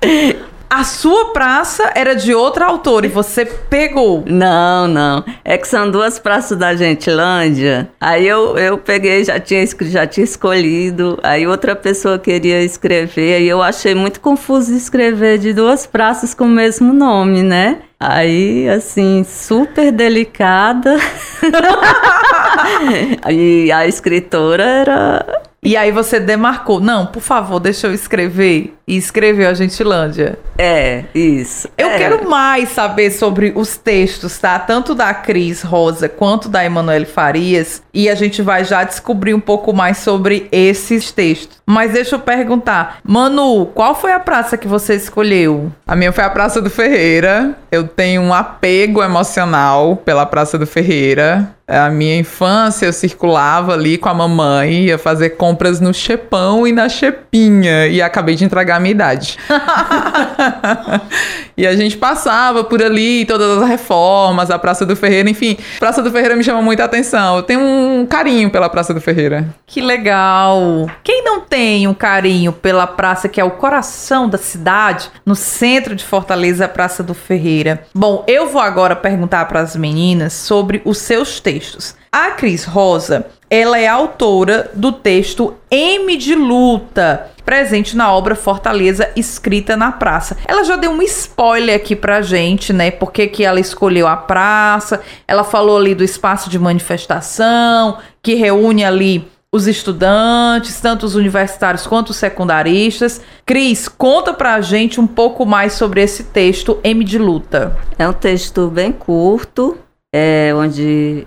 A 0.68 0.82
sua 0.82 1.32
praça 1.32 1.92
era 1.94 2.14
de 2.14 2.34
outra 2.34 2.66
autora 2.66 3.06
e 3.06 3.08
você 3.08 3.44
pegou. 3.44 4.24
Não, 4.26 4.88
não. 4.88 5.24
É 5.44 5.56
que 5.56 5.66
são 5.66 5.90
duas 5.90 6.18
praças 6.18 6.58
da 6.58 6.74
Gentilândia. 6.74 7.88
Aí 8.00 8.26
eu, 8.26 8.58
eu 8.58 8.76
peguei, 8.76 9.24
já 9.24 9.38
tinha, 9.38 9.64
já 9.82 10.06
tinha 10.06 10.24
escolhido. 10.24 11.18
Aí 11.22 11.46
outra 11.46 11.76
pessoa 11.76 12.18
queria 12.18 12.62
escrever. 12.62 13.42
E 13.42 13.48
eu 13.48 13.62
achei 13.62 13.94
muito 13.94 14.20
confuso 14.20 14.74
escrever 14.74 15.38
de 15.38 15.52
duas 15.52 15.86
praças 15.86 16.34
com 16.34 16.44
o 16.44 16.48
mesmo 16.48 16.92
nome, 16.92 17.42
né? 17.42 17.78
Aí, 17.98 18.68
assim, 18.68 19.24
super 19.24 19.90
delicada. 19.90 20.96
e 23.30 23.72
a 23.72 23.86
escritora 23.86 24.62
era 24.62 25.42
e 25.66 25.76
aí 25.76 25.90
você 25.90 26.20
demarcou, 26.20 26.78
não, 26.78 27.06
por 27.06 27.20
favor, 27.20 27.58
deixa 27.58 27.88
eu 27.88 27.92
escrever. 27.92 28.72
E 28.86 28.96
escreveu 28.96 29.48
a 29.48 29.52
Gentilândia. 29.52 30.38
É, 30.56 31.02
isso. 31.12 31.68
Eu 31.76 31.88
é. 31.88 31.98
quero 31.98 32.30
mais 32.30 32.68
saber 32.68 33.10
sobre 33.10 33.52
os 33.56 33.76
textos, 33.76 34.38
tá? 34.38 34.60
Tanto 34.60 34.94
da 34.94 35.12
Cris 35.12 35.62
Rosa 35.62 36.08
quanto 36.08 36.48
da 36.48 36.64
Emanuele 36.64 37.04
Farias. 37.04 37.82
E 37.92 38.08
a 38.08 38.14
gente 38.14 38.42
vai 38.42 38.64
já 38.64 38.84
descobrir 38.84 39.34
um 39.34 39.40
pouco 39.40 39.72
mais 39.72 39.98
sobre 39.98 40.46
esses 40.52 41.10
textos. 41.10 41.60
Mas 41.66 41.92
deixa 41.92 42.14
eu 42.14 42.20
perguntar, 42.20 42.98
Manu, 43.02 43.66
qual 43.66 43.96
foi 43.96 44.12
a 44.12 44.20
praça 44.20 44.56
que 44.56 44.68
você 44.68 44.94
escolheu? 44.94 45.72
A 45.84 45.96
minha 45.96 46.12
foi 46.12 46.22
a 46.22 46.30
Praça 46.30 46.62
do 46.62 46.70
Ferreira. 46.70 47.58
Eu 47.72 47.85
tenho 47.86 48.22
um 48.22 48.34
apego 48.34 49.02
emocional 49.02 49.96
pela 49.96 50.26
Praça 50.26 50.58
do 50.58 50.66
Ferreira. 50.66 51.55
A 51.68 51.90
minha 51.90 52.16
infância 52.16 52.86
eu 52.86 52.92
circulava 52.92 53.72
ali 53.72 53.98
com 53.98 54.08
a 54.08 54.14
mamãe, 54.14 54.84
ia 54.84 54.96
fazer 54.96 55.30
compras 55.30 55.80
no 55.80 55.92
Chepão 55.92 56.64
e 56.64 56.70
na 56.70 56.88
Chepinha 56.88 57.88
e 57.88 58.00
acabei 58.00 58.36
de 58.36 58.44
entregar 58.44 58.76
a 58.76 58.80
minha 58.80 58.92
idade. 58.92 59.36
e 61.56 61.66
a 61.66 61.74
gente 61.74 61.96
passava 61.96 62.62
por 62.62 62.80
ali, 62.80 63.24
todas 63.24 63.60
as 63.60 63.68
reformas, 63.68 64.48
a 64.48 64.60
Praça 64.60 64.86
do 64.86 64.94
Ferreira, 64.94 65.28
enfim. 65.28 65.58
Praça 65.80 66.00
do 66.00 66.12
Ferreira 66.12 66.36
me 66.36 66.44
chama 66.44 66.62
muita 66.62 66.84
atenção. 66.84 67.38
Eu 67.38 67.42
tenho 67.42 67.60
um 67.60 68.06
carinho 68.06 68.48
pela 68.48 68.68
Praça 68.68 68.94
do 68.94 69.00
Ferreira. 69.00 69.52
Que 69.66 69.80
legal. 69.80 70.88
Quem 71.02 71.24
não 71.24 71.40
tem 71.40 71.88
um 71.88 71.94
carinho 71.94 72.52
pela 72.52 72.86
praça 72.86 73.28
que 73.28 73.40
é 73.40 73.44
o 73.44 73.50
coração 73.50 74.28
da 74.28 74.38
cidade, 74.38 75.10
no 75.24 75.34
centro 75.34 75.96
de 75.96 76.04
Fortaleza, 76.04 76.66
a 76.66 76.68
Praça 76.68 77.02
do 77.02 77.12
Ferreira? 77.12 77.82
Bom, 77.92 78.22
eu 78.28 78.46
vou 78.46 78.62
agora 78.62 78.94
perguntar 78.94 79.46
para 79.46 79.58
as 79.58 79.74
meninas 79.74 80.32
sobre 80.32 80.80
os 80.84 80.98
seus 80.98 81.40
textos 81.40 81.55
textos. 81.56 81.94
A 82.12 82.30
Cris 82.32 82.64
Rosa, 82.64 83.26
ela 83.48 83.78
é 83.78 83.86
autora 83.86 84.70
do 84.74 84.92
texto 84.92 85.54
M 85.70 86.16
de 86.16 86.34
Luta, 86.34 87.30
presente 87.44 87.96
na 87.96 88.12
obra 88.12 88.34
Fortaleza 88.34 89.10
escrita 89.16 89.76
na 89.76 89.92
praça. 89.92 90.36
Ela 90.46 90.64
já 90.64 90.76
deu 90.76 90.90
um 90.90 91.02
spoiler 91.02 91.76
aqui 91.76 91.96
pra 91.96 92.20
gente, 92.20 92.72
né? 92.72 92.90
Porque 92.90 93.26
que 93.26 93.44
ela 93.44 93.60
escolheu 93.60 94.06
a 94.06 94.16
praça. 94.16 95.00
Ela 95.26 95.44
falou 95.44 95.78
ali 95.78 95.94
do 95.94 96.04
espaço 96.04 96.50
de 96.50 96.58
manifestação, 96.58 97.98
que 98.22 98.34
reúne 98.34 98.84
ali 98.84 99.26
os 99.52 99.66
estudantes, 99.66 100.80
tanto 100.80 101.06
os 101.06 101.14
universitários 101.14 101.86
quanto 101.86 102.10
os 102.10 102.16
secundaristas. 102.16 103.20
Cris, 103.46 103.88
conta 103.88 104.34
pra 104.34 104.60
gente 104.60 105.00
um 105.00 105.06
pouco 105.06 105.46
mais 105.46 105.72
sobre 105.72 106.02
esse 106.02 106.24
texto 106.24 106.78
M 106.82 107.02
de 107.04 107.18
Luta. 107.18 107.76
É 107.98 108.06
um 108.06 108.12
texto 108.12 108.68
bem 108.68 108.92
curto, 108.92 109.78
é 110.12 110.52
onde 110.54 111.26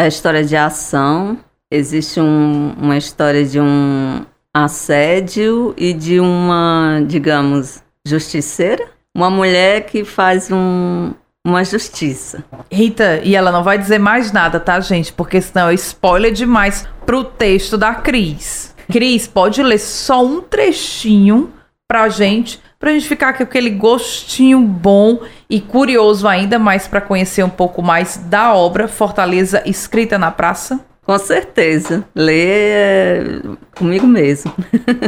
a 0.00 0.08
história 0.08 0.42
de 0.42 0.56
ação. 0.56 1.38
Existe 1.70 2.20
um, 2.20 2.74
uma 2.80 2.96
história 2.96 3.44
de 3.44 3.60
um 3.60 4.24
assédio 4.52 5.74
e 5.76 5.92
de 5.92 6.18
uma, 6.18 7.02
digamos, 7.06 7.82
justiceira. 8.04 8.88
Uma 9.14 9.30
mulher 9.30 9.86
que 9.86 10.04
faz 10.04 10.50
um, 10.50 11.12
uma 11.46 11.62
justiça. 11.64 12.42
Rita, 12.72 13.20
e 13.22 13.36
ela 13.36 13.52
não 13.52 13.62
vai 13.62 13.76
dizer 13.76 13.98
mais 13.98 14.32
nada, 14.32 14.58
tá, 14.58 14.80
gente? 14.80 15.12
Porque 15.12 15.40
senão 15.40 15.68
é 15.68 15.74
spoiler 15.74 16.32
demais 16.32 16.88
pro 17.04 17.22
texto 17.22 17.76
da 17.76 17.94
Cris. 17.94 18.74
Cris, 18.90 19.26
pode 19.28 19.62
ler 19.62 19.78
só 19.78 20.24
um 20.24 20.40
trechinho 20.40 21.52
pra 21.86 22.08
gente 22.08 22.58
para 22.80 22.90
a 22.90 22.92
gente 22.94 23.06
ficar 23.06 23.34
com 23.34 23.42
aquele 23.42 23.68
gostinho 23.68 24.58
bom 24.58 25.20
e 25.50 25.60
curioso 25.60 26.26
ainda 26.26 26.58
mais 26.58 26.88
para 26.88 27.02
conhecer 27.02 27.42
um 27.42 27.50
pouco 27.50 27.82
mais 27.82 28.16
da 28.16 28.54
obra 28.54 28.88
Fortaleza 28.88 29.62
escrita 29.66 30.18
na 30.18 30.30
praça? 30.30 30.80
Com 31.02 31.18
certeza. 31.18 32.02
Ler 32.14 32.72
é 32.72 33.42
comigo 33.76 34.06
mesmo. 34.06 34.54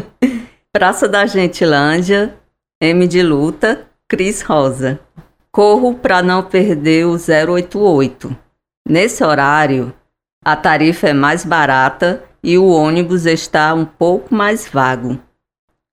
praça 0.71 1.09
da 1.09 1.25
Gentilândia, 1.25 2.35
M 2.79 3.09
de 3.09 3.23
luta, 3.23 3.87
Cris 4.07 4.43
Rosa. 4.43 5.01
Corro 5.51 5.95
para 5.95 6.23
não 6.23 6.43
perder 6.43 7.07
o 7.07 7.17
088. 7.17 8.37
Nesse 8.87 9.25
horário, 9.25 9.95
a 10.45 10.55
tarifa 10.57 11.09
é 11.09 11.15
mais 11.15 11.43
barata 11.43 12.23
e 12.45 12.59
o 12.59 12.67
ônibus 12.67 13.25
está 13.25 13.73
um 13.73 13.85
pouco 13.87 14.35
mais 14.35 14.69
vago 14.69 15.19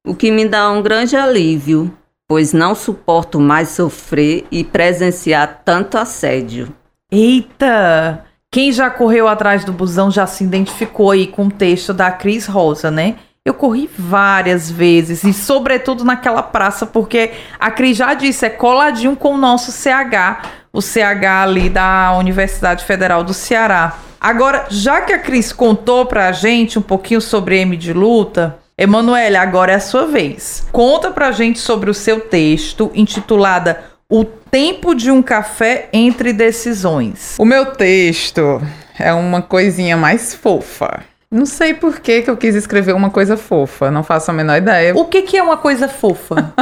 o 0.09 0.15
que 0.15 0.31
me 0.31 0.43
dá 0.43 0.71
um 0.71 0.81
grande 0.81 1.15
alívio, 1.15 1.95
pois 2.27 2.51
não 2.51 2.73
suporto 2.73 3.39
mais 3.39 3.69
sofrer 3.69 4.43
e 4.49 4.63
presenciar 4.63 5.61
tanto 5.63 5.99
assédio. 5.99 6.73
Eita! 7.11 8.25
Quem 8.51 8.71
já 8.71 8.89
correu 8.89 9.27
atrás 9.27 9.63
do 9.63 9.71
busão 9.71 10.09
já 10.09 10.25
se 10.25 10.43
identificou 10.43 11.11
aí 11.11 11.27
com 11.27 11.45
o 11.45 11.51
texto 11.51 11.93
da 11.93 12.09
Cris 12.09 12.47
Rosa, 12.47 12.89
né? 12.89 13.17
Eu 13.45 13.53
corri 13.53 13.87
várias 13.97 14.69
vezes 14.69 15.23
e, 15.23 15.31
sobretudo, 15.31 16.03
naquela 16.03 16.41
praça, 16.41 16.87
porque 16.87 17.29
a 17.59 17.69
Cris 17.69 17.95
já 17.95 18.15
disse, 18.15 18.47
é 18.47 18.49
coladinho 18.49 19.15
com 19.15 19.35
o 19.35 19.37
nosso 19.37 19.71
CH, 19.71 20.41
o 20.73 20.81
CH 20.81 21.43
ali 21.43 21.69
da 21.69 22.17
Universidade 22.17 22.83
Federal 22.83 23.23
do 23.23 23.33
Ceará. 23.33 23.95
Agora, 24.19 24.65
já 24.69 25.01
que 25.01 25.13
a 25.13 25.19
Cris 25.19 25.53
contou 25.53 26.07
pra 26.07 26.31
gente 26.31 26.79
um 26.79 26.81
pouquinho 26.81 27.21
sobre 27.21 27.59
M 27.59 27.77
de 27.77 27.93
luta, 27.93 28.57
Emanuele, 28.81 29.35
agora 29.35 29.73
é 29.73 29.75
a 29.75 29.79
sua 29.81 30.05
vez. 30.05 30.65
Conta 30.71 31.11
pra 31.11 31.33
gente 31.33 31.59
sobre 31.59 31.89
o 31.89 31.93
seu 31.93 32.21
texto 32.21 32.89
intitulada 32.95 33.83
O 34.09 34.23
Tempo 34.23 34.95
de 34.95 35.11
um 35.11 35.21
Café 35.21 35.89
entre 35.91 36.31
Decisões. 36.31 37.35
O 37.37 37.43
meu 37.43 37.73
texto 37.73 38.61
é 38.97 39.11
uma 39.11 39.41
coisinha 39.41 39.97
mais 39.97 40.33
fofa. 40.33 41.03
Não 41.29 41.45
sei 41.45 41.73
por 41.73 41.99
que, 41.99 42.21
que 42.21 42.29
eu 42.29 42.37
quis 42.37 42.55
escrever 42.55 42.95
uma 42.95 43.09
coisa 43.09 43.35
fofa, 43.35 43.91
não 43.91 44.01
faço 44.01 44.31
a 44.31 44.33
menor 44.33 44.55
ideia. 44.55 44.95
O 44.95 45.03
que, 45.03 45.23
que 45.23 45.35
é 45.35 45.43
uma 45.43 45.57
coisa 45.57 45.89
fofa? 45.89 46.53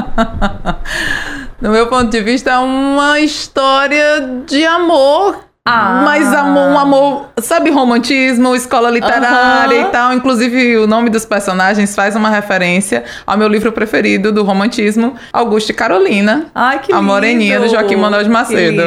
no 1.62 1.70
meu 1.70 1.86
ponto 1.86 2.10
de 2.10 2.22
vista, 2.22 2.50
é 2.50 2.58
uma 2.58 3.20
história 3.20 4.42
de 4.48 4.66
amor 4.66 5.47
Ah. 5.70 6.02
Mas 6.06 6.34
amor, 6.34 6.70
um 6.70 6.80
amor, 6.80 7.30
sabe, 7.42 7.70
romantismo, 7.70 8.56
escola 8.56 8.90
literária 8.90 9.82
uhum. 9.82 9.88
e 9.90 9.92
tal. 9.92 10.14
Inclusive, 10.14 10.78
o 10.78 10.88
nome 10.88 11.10
dos 11.10 11.26
personagens 11.26 11.94
faz 11.94 12.16
uma 12.16 12.30
referência 12.30 13.04
ao 13.26 13.38
meu 13.38 13.50
livro 13.50 13.74
preferido 13.74 14.32
do 14.32 14.44
romantismo, 14.44 15.16
Augusto 15.34 15.72
e 15.72 15.74
Carolina. 15.74 16.46
Ai, 16.56 16.80
que 16.80 16.94
A 16.94 17.02
Moreninha, 17.02 17.60
do 17.60 17.68
Joaquim 17.68 17.98
Manuel 17.98 18.24
de 18.24 18.30
Macedo. 18.30 18.82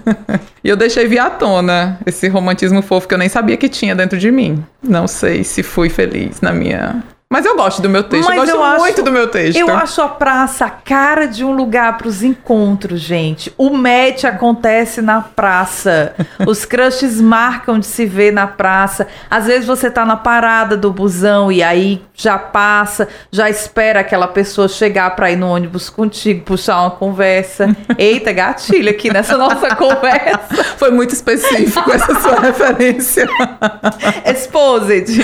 e 0.64 0.68
eu 0.68 0.76
deixei 0.76 1.06
vir 1.06 1.18
à 1.18 1.28
tona 1.28 1.98
esse 2.06 2.26
romantismo 2.28 2.80
fofo 2.80 3.06
que 3.06 3.12
eu 3.12 3.18
nem 3.18 3.28
sabia 3.28 3.58
que 3.58 3.68
tinha 3.68 3.94
dentro 3.94 4.18
de 4.18 4.30
mim. 4.30 4.64
Não 4.82 5.06
sei 5.06 5.44
se 5.44 5.62
fui 5.62 5.90
feliz 5.90 6.40
na 6.40 6.54
minha 6.54 7.02
mas 7.34 7.44
eu 7.44 7.56
gosto 7.56 7.82
do 7.82 7.88
meu 7.88 8.04
texto, 8.04 8.28
Mas 8.28 8.48
eu 8.48 8.58
gosto 8.58 8.74
eu 8.74 8.78
muito 8.78 9.02
do 9.02 9.10
meu 9.10 9.26
texto. 9.26 9.58
Eu 9.58 9.68
acho 9.74 10.00
a 10.00 10.06
praça 10.06 10.66
a 10.66 10.70
cara 10.70 11.26
de 11.26 11.44
um 11.44 11.50
lugar 11.50 11.98
para 11.98 12.06
os 12.06 12.22
encontros, 12.22 13.00
gente. 13.00 13.52
O 13.58 13.70
match 13.70 14.22
acontece 14.22 15.02
na 15.02 15.20
praça. 15.20 16.14
Os 16.46 16.62
crushes 16.64 17.20
marcam 17.20 17.80
de 17.80 17.86
se 17.86 18.06
ver 18.06 18.32
na 18.32 18.46
praça. 18.46 19.08
Às 19.28 19.46
vezes 19.46 19.66
você 19.66 19.90
tá 19.90 20.04
na 20.04 20.16
parada 20.16 20.76
do 20.76 20.92
busão 20.92 21.50
e 21.50 21.60
aí 21.60 22.00
já 22.14 22.38
passa, 22.38 23.08
já 23.32 23.50
espera 23.50 23.98
aquela 23.98 24.28
pessoa 24.28 24.68
chegar 24.68 25.16
para 25.16 25.32
ir 25.32 25.36
no 25.36 25.48
ônibus 25.48 25.90
contigo, 25.90 26.44
puxar 26.44 26.82
uma 26.82 26.92
conversa. 26.92 27.76
Eita, 27.98 28.30
gatilho 28.30 28.90
aqui 28.90 29.12
nessa 29.12 29.36
nossa 29.36 29.74
conversa. 29.74 30.62
Foi 30.76 30.92
muito 30.92 31.12
específico 31.12 31.90
essa 31.90 32.14
sua 32.20 32.38
referência. 32.38 33.26
Exposed. 34.24 35.18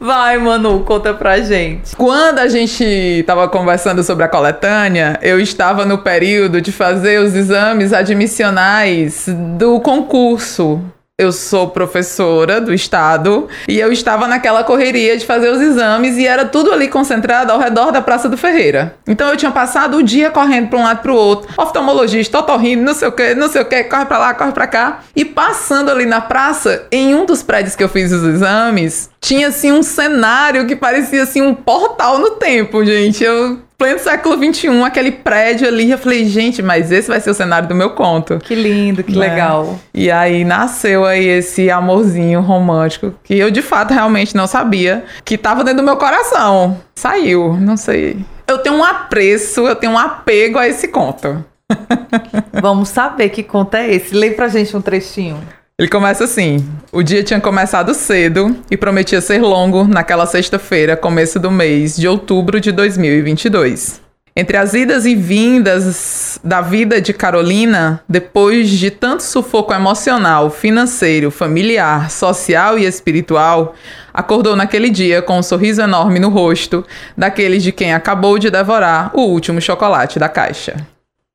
Vai, 0.00 0.38
Manu 0.38 0.71
conta 0.80 1.14
pra 1.14 1.40
gente. 1.40 1.94
Quando 1.96 2.38
a 2.38 2.48
gente 2.48 3.24
tava 3.26 3.48
conversando 3.48 4.02
sobre 4.02 4.24
a 4.24 4.28
coletânea, 4.28 5.18
eu 5.22 5.40
estava 5.40 5.84
no 5.84 5.98
período 5.98 6.60
de 6.60 6.72
fazer 6.72 7.20
os 7.20 7.34
exames 7.34 7.92
admissionais 7.92 9.26
do 9.56 9.80
concurso 9.80 10.80
eu 11.22 11.30
sou 11.30 11.68
professora 11.68 12.60
do 12.60 12.74
estado 12.74 13.48
e 13.68 13.78
eu 13.78 13.92
estava 13.92 14.26
naquela 14.26 14.64
correria 14.64 15.16
de 15.16 15.24
fazer 15.24 15.50
os 15.50 15.60
exames 15.60 16.16
e 16.16 16.26
era 16.26 16.44
tudo 16.44 16.72
ali 16.72 16.88
concentrado 16.88 17.52
ao 17.52 17.60
redor 17.60 17.92
da 17.92 18.02
Praça 18.02 18.28
do 18.28 18.36
Ferreira. 18.36 18.96
Então 19.06 19.28
eu 19.28 19.36
tinha 19.36 19.52
passado 19.52 19.98
o 19.98 20.02
dia 20.02 20.30
correndo 20.30 20.68
para 20.68 20.78
um 20.78 20.82
lado 20.82 21.00
para 21.00 21.12
o 21.12 21.14
outro, 21.14 21.48
oftalmologista, 21.56 22.38
otorrino, 22.38 22.82
não 22.82 22.94
sei 22.94 23.08
o 23.08 23.12
que, 23.12 23.34
não 23.34 23.48
sei 23.48 23.62
o 23.62 23.64
que, 23.64 23.84
corre 23.84 24.06
para 24.06 24.18
lá, 24.18 24.34
corre 24.34 24.52
para 24.52 24.66
cá. 24.66 25.00
E 25.14 25.24
passando 25.24 25.90
ali 25.90 26.06
na 26.06 26.20
praça, 26.20 26.86
em 26.90 27.14
um 27.14 27.24
dos 27.24 27.42
prédios 27.42 27.76
que 27.76 27.84
eu 27.84 27.88
fiz 27.88 28.10
os 28.10 28.24
exames, 28.24 29.11
tinha 29.22 29.48
assim 29.48 29.70
um 29.70 29.82
cenário 29.82 30.66
que 30.66 30.74
parecia 30.74 31.22
assim 31.22 31.40
um 31.40 31.54
portal 31.54 32.18
no 32.18 32.32
tempo, 32.32 32.84
gente. 32.84 33.22
Eu 33.22 33.60
pleno 33.78 33.98
século 33.98 34.36
XXI, 34.36 34.82
aquele 34.82 35.12
prédio 35.12 35.66
ali. 35.66 35.90
Eu 35.90 35.96
falei, 35.96 36.24
gente, 36.24 36.60
mas 36.60 36.90
esse 36.90 37.08
vai 37.08 37.20
ser 37.20 37.30
o 37.30 37.34
cenário 37.34 37.68
do 37.68 37.74
meu 37.74 37.90
conto. 37.90 38.38
Que 38.38 38.54
lindo, 38.54 39.02
que 39.02 39.16
né? 39.16 39.28
legal. 39.28 39.78
E 39.94 40.10
aí 40.10 40.44
nasceu 40.44 41.04
aí 41.04 41.24
esse 41.24 41.70
amorzinho 41.70 42.40
romântico 42.40 43.14
que 43.22 43.38
eu 43.38 43.50
de 43.50 43.62
fato 43.62 43.94
realmente 43.94 44.36
não 44.36 44.46
sabia 44.46 45.04
que 45.24 45.36
estava 45.36 45.62
dentro 45.62 45.82
do 45.82 45.86
meu 45.86 45.96
coração. 45.96 46.80
Saiu, 46.94 47.54
não 47.54 47.76
sei. 47.76 48.18
Eu 48.46 48.58
tenho 48.58 48.76
um 48.76 48.84
apreço, 48.84 49.60
eu 49.62 49.76
tenho 49.76 49.92
um 49.92 49.98
apego 49.98 50.58
a 50.58 50.68
esse 50.68 50.88
conto. 50.88 51.44
Vamos 52.60 52.88
saber 52.88 53.28
que 53.28 53.42
conto 53.42 53.76
é 53.76 53.94
esse. 53.94 54.14
Lê 54.14 54.30
pra 54.30 54.48
gente 54.48 54.76
um 54.76 54.80
trechinho. 54.80 55.38
Ele 55.82 55.90
começa 55.90 56.22
assim: 56.22 56.64
o 56.92 57.02
dia 57.02 57.24
tinha 57.24 57.40
começado 57.40 57.92
cedo 57.92 58.56
e 58.70 58.76
prometia 58.76 59.20
ser 59.20 59.42
longo 59.42 59.82
naquela 59.82 60.26
sexta-feira, 60.26 60.96
começo 60.96 61.40
do 61.40 61.50
mês 61.50 61.96
de 61.96 62.06
outubro 62.06 62.60
de 62.60 62.70
2022. 62.70 64.00
Entre 64.36 64.56
as 64.56 64.74
idas 64.74 65.04
e 65.06 65.16
vindas 65.16 66.38
da 66.44 66.60
vida 66.60 67.00
de 67.00 67.12
Carolina, 67.12 68.00
depois 68.08 68.70
de 68.70 68.92
tanto 68.92 69.24
sufoco 69.24 69.74
emocional, 69.74 70.50
financeiro, 70.50 71.32
familiar, 71.32 72.12
social 72.12 72.78
e 72.78 72.84
espiritual, 72.84 73.74
acordou 74.14 74.54
naquele 74.54 74.88
dia 74.88 75.20
com 75.20 75.36
um 75.36 75.42
sorriso 75.42 75.82
enorme 75.82 76.20
no 76.20 76.28
rosto, 76.28 76.86
daqueles 77.18 77.60
de 77.60 77.72
quem 77.72 77.92
acabou 77.92 78.38
de 78.38 78.50
devorar 78.50 79.10
o 79.14 79.22
último 79.22 79.60
chocolate 79.60 80.20
da 80.20 80.28
caixa. 80.28 80.76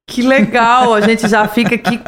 Que 0.10 0.22
legal! 0.22 0.94
A 0.94 1.02
gente 1.02 1.28
já 1.28 1.46
fica 1.50 1.76
aqui 1.76 2.00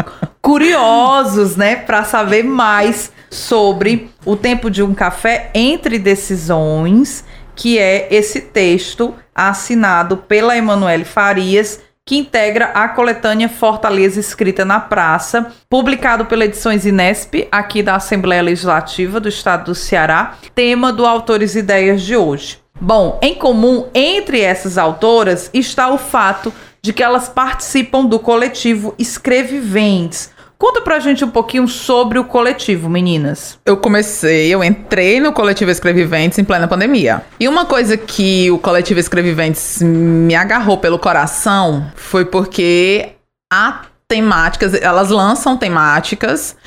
curiosos, 0.42 1.56
né, 1.56 1.76
para 1.76 2.04
saber 2.04 2.44
mais 2.44 3.12
sobre 3.30 4.10
o 4.26 4.36
tempo 4.36 4.70
de 4.70 4.82
um 4.82 4.94
café 4.94 5.50
entre 5.54 6.00
decisões, 6.00 7.24
que 7.56 7.78
é 7.78 8.08
esse 8.10 8.42
texto 8.42 9.14
assinado 9.36 10.18
pela 10.18 10.58
Emanuele 10.58 11.06
Farias, 11.06 11.82
que 12.06 12.18
integra 12.18 12.72
a 12.74 12.90
coletânea 12.90 13.48
Fortaleza 13.48 14.20
Escrita 14.20 14.66
na 14.66 14.80
Praça, 14.80 15.52
publicado 15.70 16.26
pela 16.26 16.46
Edições 16.46 16.86
Inesp, 16.86 17.48
aqui 17.52 17.84
da 17.84 17.96
Assembleia 17.96 18.42
Legislativa 18.42 19.20
do 19.20 19.30
Estado 19.30 19.66
do 19.66 19.76
Ceará, 19.76 20.36
tema 20.56 20.92
do 20.92 21.06
Autores 21.06 21.54
e 21.54 21.60
Ideias 21.60 22.02
de 22.02 22.16
hoje. 22.16 22.58
Bom, 22.82 23.20
em 23.22 23.36
comum 23.36 23.88
entre 23.94 24.42
essas 24.42 24.78
autoras 24.78 25.52
está 25.54 25.92
o 25.92 25.98
fato 25.98 26.52
de 26.82 26.94
que 26.94 27.04
elas 27.04 27.30
participam 27.30 28.06
do 28.06 28.18
coletivo 28.18 28.96
Escreviventes. 28.98 30.32
Conta 30.62 30.82
pra 30.82 31.00
gente 31.00 31.24
um 31.24 31.30
pouquinho 31.30 31.70
sobre 31.70 32.20
o 32.20 32.26
coletivo, 32.26 32.90
meninas. 32.90 33.58
Eu 33.66 33.78
comecei, 33.78 34.54
eu 34.54 34.62
entrei 34.62 35.22
no 35.22 35.32
coletivo 35.32 35.72
Escreviventes 35.72 36.38
em 36.38 36.44
plena 36.44 36.68
pandemia. 36.68 37.24
E 37.40 37.48
uma 37.48 37.64
coisa 37.64 37.96
que 37.96 38.52
o 38.52 38.60
coletivo 38.60 39.00
Escreviventes 39.00 39.82
me 39.82 40.36
agarrou 40.36 40.78
pelo 40.78 41.00
coração 41.00 41.90
foi 41.96 42.26
porque 42.26 43.12
a 43.50 43.84
temáticas, 44.06 44.74
elas 44.74 45.10
lançam 45.10 45.56
temáticas 45.56 46.58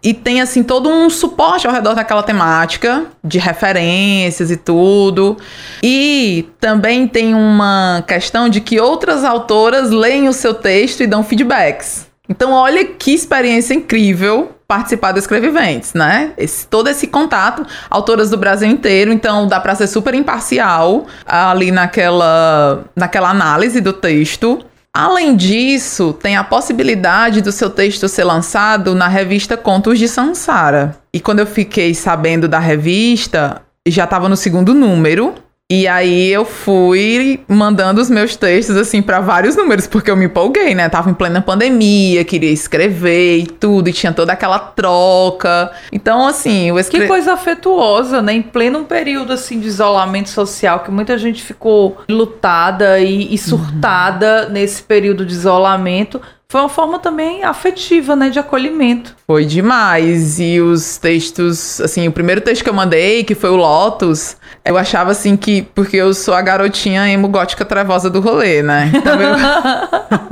e 0.00 0.14
tem 0.14 0.40
assim 0.40 0.62
todo 0.62 0.88
um 0.88 1.10
suporte 1.10 1.66
ao 1.66 1.72
redor 1.72 1.94
daquela 1.94 2.22
temática, 2.22 3.06
de 3.24 3.40
referências 3.40 4.52
e 4.52 4.56
tudo. 4.56 5.36
E 5.82 6.48
também 6.60 7.08
tem 7.08 7.34
uma 7.34 8.04
questão 8.06 8.48
de 8.48 8.60
que 8.60 8.78
outras 8.78 9.24
autoras 9.24 9.90
leem 9.90 10.28
o 10.28 10.32
seu 10.32 10.54
texto 10.54 11.02
e 11.02 11.06
dão 11.08 11.24
feedbacks. 11.24 12.09
Então, 12.30 12.52
olha 12.52 12.84
que 12.84 13.12
experiência 13.12 13.74
incrível 13.74 14.52
participar 14.68 15.10
do 15.10 15.18
Escreviventes, 15.18 15.94
né? 15.94 16.32
Esse, 16.38 16.64
todo 16.64 16.88
esse 16.88 17.08
contato, 17.08 17.66
autoras 17.90 18.30
do 18.30 18.36
Brasil 18.36 18.68
inteiro, 18.68 19.12
então 19.12 19.48
dá 19.48 19.58
para 19.58 19.74
ser 19.74 19.88
super 19.88 20.14
imparcial 20.14 21.08
ali 21.26 21.72
naquela, 21.72 22.84
naquela 22.94 23.30
análise 23.30 23.80
do 23.80 23.92
texto. 23.92 24.64
Além 24.94 25.34
disso, 25.34 26.12
tem 26.12 26.36
a 26.36 26.44
possibilidade 26.44 27.40
do 27.40 27.50
seu 27.50 27.68
texto 27.68 28.08
ser 28.08 28.22
lançado 28.22 28.94
na 28.94 29.08
revista 29.08 29.56
Contos 29.56 29.98
de 29.98 30.06
Sansara. 30.06 30.96
E 31.12 31.18
quando 31.18 31.40
eu 31.40 31.46
fiquei 31.46 31.94
sabendo 31.94 32.46
da 32.46 32.60
revista, 32.60 33.62
já 33.88 34.04
estava 34.04 34.28
no 34.28 34.36
segundo 34.36 34.72
número, 34.72 35.34
e 35.72 35.86
aí 35.86 36.32
eu 36.32 36.44
fui 36.44 37.38
mandando 37.46 38.00
os 38.00 38.10
meus 38.10 38.34
textos 38.34 38.76
assim 38.76 39.00
para 39.00 39.20
vários 39.20 39.54
números, 39.54 39.86
porque 39.86 40.10
eu 40.10 40.16
me 40.16 40.24
empolguei, 40.24 40.74
né? 40.74 40.88
Tava 40.88 41.08
em 41.08 41.14
plena 41.14 41.40
pandemia, 41.40 42.24
queria 42.24 42.50
escrever 42.50 43.38
e 43.38 43.46
tudo, 43.46 43.88
e 43.88 43.92
tinha 43.92 44.12
toda 44.12 44.32
aquela 44.32 44.58
troca. 44.58 45.70
Então, 45.92 46.26
assim, 46.26 46.72
o 46.72 46.78
escre... 46.78 47.02
Que 47.02 47.06
coisa 47.06 47.34
afetuosa, 47.34 48.20
né? 48.20 48.32
Em 48.32 48.42
pleno 48.42 48.84
período 48.84 49.32
assim 49.32 49.60
de 49.60 49.68
isolamento 49.68 50.30
social, 50.30 50.80
que 50.80 50.90
muita 50.90 51.16
gente 51.16 51.40
ficou 51.40 51.98
lutada 52.08 52.98
e, 52.98 53.32
e 53.32 53.38
surtada 53.38 54.46
uhum. 54.46 54.52
nesse 54.52 54.82
período 54.82 55.24
de 55.24 55.32
isolamento 55.32 56.20
foi 56.50 56.62
uma 56.62 56.68
forma 56.68 56.98
também 56.98 57.44
afetiva, 57.44 58.16
né, 58.16 58.28
de 58.28 58.40
acolhimento. 58.40 59.14
Foi 59.24 59.44
demais. 59.44 60.40
E 60.40 60.60
os 60.60 60.96
textos, 60.96 61.80
assim, 61.80 62.08
o 62.08 62.12
primeiro 62.12 62.40
texto 62.40 62.64
que 62.64 62.68
eu 62.68 62.74
mandei, 62.74 63.22
que 63.22 63.36
foi 63.36 63.50
o 63.50 63.54
Lotus, 63.56 64.36
eu 64.70 64.78
achava 64.78 65.10
assim 65.10 65.36
que, 65.36 65.62
porque 65.74 65.96
eu 65.96 66.14
sou 66.14 66.32
a 66.32 66.40
garotinha 66.40 67.08
emo 67.08 67.26
gótica 67.26 67.64
trevosa 67.64 68.08
do 68.08 68.20
rolê, 68.20 68.62
né? 68.62 68.92
Então 68.94 69.20
eu, 69.20 69.36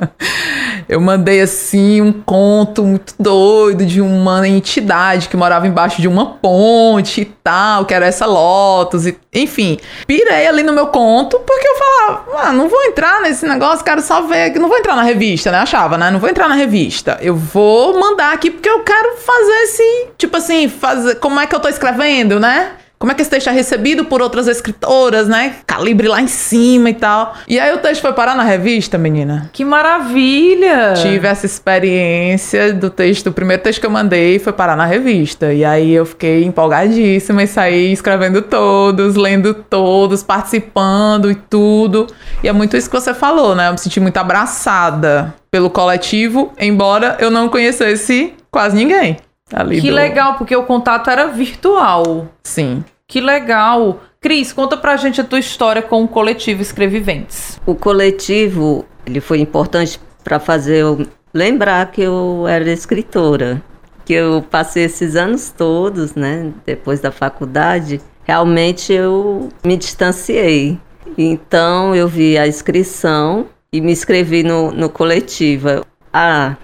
eu 0.89 1.01
mandei 1.01 1.41
assim 1.41 2.01
um 2.01 2.13
conto 2.13 2.85
muito 2.85 3.15
doido 3.19 3.85
de 3.85 4.01
uma 4.01 4.47
entidade 4.47 5.29
que 5.29 5.37
morava 5.37 5.67
embaixo 5.67 6.01
de 6.01 6.07
uma 6.07 6.35
ponte 6.35 7.23
e 7.23 7.25
tal, 7.25 7.85
que 7.85 7.93
era 7.93 8.07
essa 8.07 8.27
Lotus, 8.27 9.09
e, 9.09 9.19
enfim. 9.35 9.77
Pirei 10.07 10.47
ali 10.47 10.63
no 10.63 10.73
meu 10.73 10.87
conto, 10.87 11.41
porque 11.41 11.67
eu 11.67 11.75
falava, 11.75 12.49
ah, 12.49 12.53
não 12.53 12.69
vou 12.69 12.85
entrar 12.85 13.21
nesse 13.23 13.45
negócio, 13.45 13.85
quero 13.85 14.01
só 14.01 14.23
ver, 14.23 14.55
não 14.55 14.69
vou 14.69 14.79
entrar 14.79 14.95
na 14.95 15.03
revista, 15.03 15.51
né? 15.51 15.59
Achava, 15.59 15.99
né? 15.99 16.13
Não 16.13 16.21
vou 16.21 16.31
entrar 16.31 16.49
na 16.49 16.55
revista. 16.55 17.19
Eu 17.21 17.35
vou 17.35 17.99
mandar 17.99 18.33
aqui 18.33 18.53
porque 18.53 18.71
eu 18.71 18.85
quero 18.85 19.17
fazer 19.17 19.63
esse, 19.65 20.07
tipo 20.17 20.37
assim, 20.37 20.69
fazer 20.69 21.17
como 21.17 21.41
é 21.41 21.47
que 21.47 21.57
eu 21.57 21.61
tô 21.61 21.69
escrevendo, 21.69 22.39
né? 22.39 22.71
Como 22.99 23.13
é 23.13 23.15
que 23.15 23.23
esse 23.23 23.31
texto 23.31 23.49
é 23.49 23.53
recebido 23.53 24.07
por 24.07 24.21
outras 24.21 24.49
escritoras, 24.49 25.29
né? 25.29 25.57
Calibre 25.65 26.09
lá 26.09 26.21
em 26.21 26.27
cima 26.27 26.91
e 26.91 26.95
tal. 26.95 27.37
E 27.47 27.61
aí 27.61 27.73
o 27.73 27.79
texto 27.79 28.01
foi 28.03 28.13
parar 28.13 28.35
na 28.35 28.43
revista, 28.43 28.99
menina. 28.99 29.49
Que 29.53 29.65
maravilha! 29.65 30.95
Tive 30.95 31.29
essa 31.29 31.47
experiência 31.47 32.73
do 32.75 32.91
texto, 32.91 33.29
o 33.29 33.33
primeiro 33.33 33.63
texto 33.63 33.81
que 33.81 33.87
eu 33.87 33.91
mandei 33.91 34.41
foi 34.41 34.53
parar 34.53 34.77
na 34.77 34.85
revista. 34.85 35.53
E 35.53 35.65
aí 35.65 35.93
eu 35.93 36.05
fiquei 36.05 36.43
empolgadíssima 36.43 37.45
e 37.45 37.47
saí 37.47 37.93
escrevendo 37.93 38.43
todos, 38.43 39.15
lendo 39.15 39.55
todos, 39.55 40.25
participando 40.25 41.31
e 41.31 41.37
tudo. 41.37 42.09
E 42.43 42.49
é 42.49 42.53
muito 42.53 42.77
isso 42.77 42.91
que 42.91 43.01
você 43.01 43.15
falou, 43.15 43.55
né? 43.55 43.69
Eu 43.69 43.73
me 43.73 43.79
senti 43.79 44.01
muito 44.01 44.17
abraçada 44.17 45.33
pelo 45.53 45.71
coletivo, 45.71 46.53
embora 46.59 47.17
eu 47.21 47.31
não 47.31 47.49
conhecesse 47.49 48.35
quase 48.51 48.75
ninguém. 48.75 49.19
Ali 49.53 49.81
que 49.81 49.89
do- 49.91 49.95
legal, 49.97 50.35
porque 50.35 50.55
o 50.55 50.63
contato 50.65 51.09
era 51.11 51.27
virtual. 51.29 52.27
Sim. 52.43 52.85
Que 53.07 53.21
legal. 53.21 54.01
Cris, 54.21 54.53
conta 54.53 54.77
pra 54.77 54.97
gente 54.97 55.21
a 55.21 55.25
tua 55.25 55.39
história 55.39 55.81
com 55.81 56.03
o 56.05 56.09
coletivo 56.09 56.61
Escreviventes. 56.61 57.59
O 57.65 57.75
coletivo, 57.75 58.85
ele 59.07 59.21
foi 59.21 59.41
importante 59.41 59.99
para 60.25 60.39
fazer 60.39 60.79
eu 60.79 61.07
lembrar 61.33 61.91
que 61.91 62.03
eu 62.03 62.47
era 62.49 62.71
escritora, 62.71 63.63
que 64.05 64.13
eu 64.13 64.45
passei 64.51 64.85
esses 64.85 65.15
anos 65.17 65.51
todos, 65.57 66.15
né, 66.15 66.51
depois 66.67 67.01
da 67.01 67.11
faculdade, 67.13 68.01
realmente 68.25 68.93
eu 68.93 69.49
me 69.65 69.77
distanciei. 69.77 70.79
Então 71.17 71.95
eu 71.95 72.07
vi 72.09 72.37
a 72.37 72.47
inscrição 72.47 73.47
e 73.73 73.81
me 73.81 73.93
inscrevi 73.93 74.43
no, 74.43 74.71
no 74.73 74.89
coletivo. 74.91 75.85
Ah, 76.13 76.57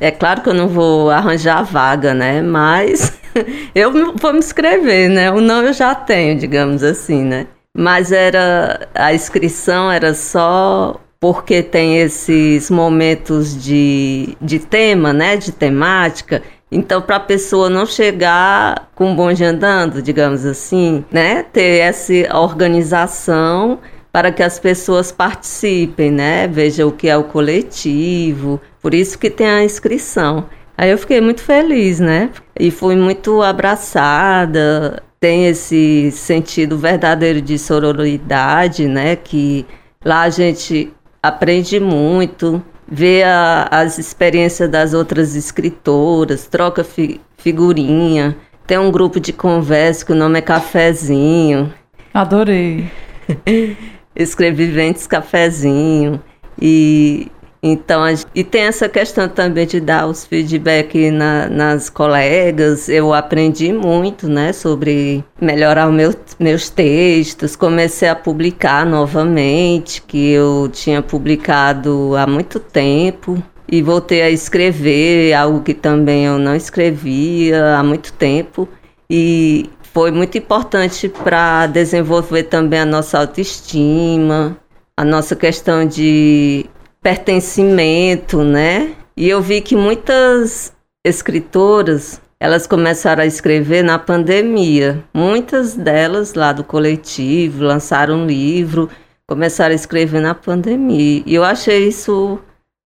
é 0.00 0.10
claro 0.10 0.42
que 0.42 0.48
eu 0.48 0.54
não 0.54 0.68
vou 0.68 1.10
arranjar 1.10 1.62
vaga, 1.62 2.12
né? 2.14 2.42
Mas 2.42 3.18
eu 3.74 3.92
vou 4.16 4.32
me 4.32 4.38
inscrever, 4.38 5.08
né? 5.08 5.30
O 5.30 5.40
não 5.40 5.62
eu 5.62 5.72
já 5.72 5.94
tenho, 5.94 6.38
digamos 6.38 6.82
assim, 6.82 7.22
né? 7.22 7.46
Mas 7.76 8.12
era 8.12 8.88
a 8.94 9.12
inscrição 9.12 9.90
era 9.90 10.14
só 10.14 11.00
porque 11.18 11.62
tem 11.62 11.98
esses 12.00 12.70
momentos 12.70 13.62
de, 13.62 14.36
de 14.40 14.58
tema, 14.58 15.12
né? 15.12 15.36
De 15.36 15.52
temática. 15.52 16.42
Então, 16.70 17.00
para 17.00 17.16
a 17.16 17.20
pessoa 17.20 17.70
não 17.70 17.86
chegar 17.86 18.90
com 18.94 19.12
o 19.12 19.14
bonde 19.14 19.44
andando, 19.44 20.02
digamos 20.02 20.44
assim, 20.44 21.04
né? 21.10 21.44
Ter 21.44 21.78
essa 21.78 22.12
organização 22.36 23.78
para 24.14 24.30
que 24.30 24.44
as 24.44 24.60
pessoas 24.60 25.10
participem, 25.10 26.08
né? 26.08 26.46
Veja 26.46 26.86
o 26.86 26.92
que 26.92 27.08
é 27.08 27.16
o 27.16 27.24
coletivo. 27.24 28.60
Por 28.80 28.94
isso 28.94 29.18
que 29.18 29.28
tem 29.28 29.48
a 29.48 29.64
inscrição. 29.64 30.46
Aí 30.78 30.88
eu 30.88 30.96
fiquei 30.98 31.20
muito 31.20 31.40
feliz, 31.40 31.98
né? 31.98 32.30
E 32.56 32.70
fui 32.70 32.94
muito 32.94 33.42
abraçada. 33.42 35.02
Tem 35.18 35.46
esse 35.48 36.12
sentido 36.12 36.78
verdadeiro 36.78 37.40
de 37.40 37.58
sororidade, 37.58 38.86
né? 38.86 39.16
Que 39.16 39.66
lá 40.04 40.20
a 40.22 40.30
gente 40.30 40.92
aprende 41.20 41.80
muito, 41.80 42.62
vê 42.86 43.24
a- 43.24 43.66
as 43.68 43.98
experiências 43.98 44.70
das 44.70 44.94
outras 44.94 45.34
escritoras, 45.34 46.46
troca 46.46 46.84
fi- 46.84 47.20
figurinha. 47.36 48.36
Tem 48.64 48.78
um 48.78 48.92
grupo 48.92 49.18
de 49.18 49.32
conversa 49.32 50.06
que 50.06 50.12
o 50.12 50.14
nome 50.14 50.38
é 50.38 50.42
Cafezinho. 50.42 51.74
Adorei. 52.14 52.88
Escreviventes 54.16 55.06
Cafezinho. 55.06 56.20
E 56.60 57.28
então 57.66 58.02
e 58.34 58.44
tem 58.44 58.64
essa 58.64 58.90
questão 58.90 59.26
também 59.26 59.66
de 59.66 59.80
dar 59.80 60.06
os 60.06 60.26
feedback 60.26 61.10
na- 61.10 61.48
nas 61.48 61.88
colegas. 61.88 62.90
Eu 62.90 63.14
aprendi 63.14 63.72
muito, 63.72 64.28
né, 64.28 64.52
sobre 64.52 65.24
melhorar 65.40 65.86
meu, 65.90 66.14
meus 66.38 66.68
textos. 66.68 67.56
Comecei 67.56 68.08
a 68.08 68.14
publicar 68.14 68.84
novamente, 68.84 70.02
que 70.02 70.30
eu 70.32 70.68
tinha 70.70 71.00
publicado 71.00 72.14
há 72.16 72.26
muito 72.26 72.60
tempo. 72.60 73.42
E 73.66 73.80
voltei 73.80 74.20
a 74.20 74.28
escrever, 74.28 75.32
algo 75.32 75.62
que 75.62 75.72
também 75.72 76.26
eu 76.26 76.38
não 76.38 76.54
escrevia 76.54 77.76
há 77.78 77.82
muito 77.82 78.12
tempo. 78.12 78.68
E 79.08 79.70
foi 79.94 80.10
muito 80.10 80.36
importante 80.36 81.08
para 81.08 81.68
desenvolver 81.68 82.42
também 82.42 82.80
a 82.80 82.84
nossa 82.84 83.16
autoestima, 83.20 84.58
a 84.98 85.04
nossa 85.04 85.36
questão 85.36 85.86
de 85.86 86.66
pertencimento, 87.00 88.42
né? 88.42 88.96
E 89.16 89.28
eu 89.28 89.40
vi 89.40 89.60
que 89.60 89.76
muitas 89.76 90.72
escritoras, 91.06 92.20
elas 92.40 92.66
começaram 92.66 93.22
a 93.22 93.26
escrever 93.26 93.84
na 93.84 93.96
pandemia. 93.96 95.04
Muitas 95.14 95.76
delas 95.76 96.34
lá 96.34 96.52
do 96.52 96.64
coletivo 96.64 97.62
lançaram 97.62 98.16
um 98.16 98.26
livro, 98.26 98.90
começaram 99.28 99.72
a 99.72 99.76
escrever 99.76 100.20
na 100.20 100.34
pandemia. 100.34 101.22
E 101.24 101.32
eu 101.32 101.44
achei 101.44 101.86
isso 101.86 102.40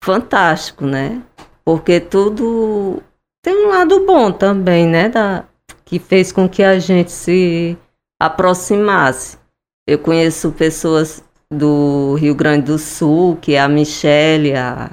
fantástico, 0.03 0.85
né? 0.85 1.19
Porque 1.65 1.99
tudo 1.99 3.01
tem 3.43 3.65
um 3.65 3.69
lado 3.69 4.05
bom 4.05 4.31
também, 4.31 4.85
né? 4.85 5.09
Da, 5.09 5.45
que 5.91 5.99
fez 5.99 6.31
com 6.31 6.47
que 6.47 6.63
a 6.63 6.79
gente 6.79 7.11
se 7.11 7.77
aproximasse. 8.17 9.37
Eu 9.85 9.99
conheço 9.99 10.53
pessoas 10.53 11.21
do 11.53 12.15
Rio 12.15 12.33
Grande 12.33 12.67
do 12.67 12.77
Sul, 12.77 13.35
que 13.41 13.55
é 13.55 13.59
a 13.59 13.67
Michelle, 13.67 14.55
a 14.55 14.89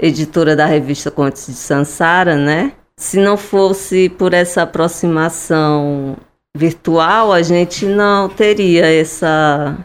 editora 0.00 0.54
da 0.54 0.64
revista 0.64 1.10
Contos 1.10 1.46
de 1.46 1.54
Sansara, 1.54 2.36
né? 2.36 2.74
Se 2.96 3.18
não 3.18 3.36
fosse 3.36 4.08
por 4.08 4.32
essa 4.32 4.62
aproximação 4.62 6.16
virtual, 6.56 7.32
a 7.32 7.42
gente 7.42 7.84
não 7.84 8.28
teria 8.28 8.86
essa, 8.86 9.76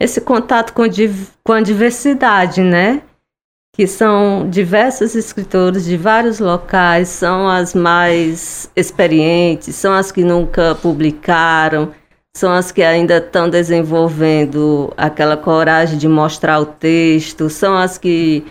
esse 0.00 0.22
contato 0.22 0.72
com, 0.72 0.84
com 1.44 1.52
a 1.52 1.60
diversidade, 1.60 2.62
né? 2.62 3.02
Que 3.76 3.86
são 3.86 4.48
diversos 4.48 5.14
escritores 5.14 5.84
de 5.84 5.98
vários 5.98 6.40
locais, 6.40 7.10
são 7.10 7.46
as 7.46 7.74
mais 7.74 8.70
experientes, 8.74 9.74
são 9.74 9.92
as 9.92 10.10
que 10.10 10.24
nunca 10.24 10.74
publicaram, 10.76 11.92
são 12.34 12.50
as 12.50 12.72
que 12.72 12.82
ainda 12.82 13.18
estão 13.18 13.50
desenvolvendo 13.50 14.90
aquela 14.96 15.36
coragem 15.36 15.98
de 15.98 16.08
mostrar 16.08 16.58
o 16.58 16.64
texto, 16.64 17.50
são 17.50 17.76
as 17.76 17.98
que 17.98 18.46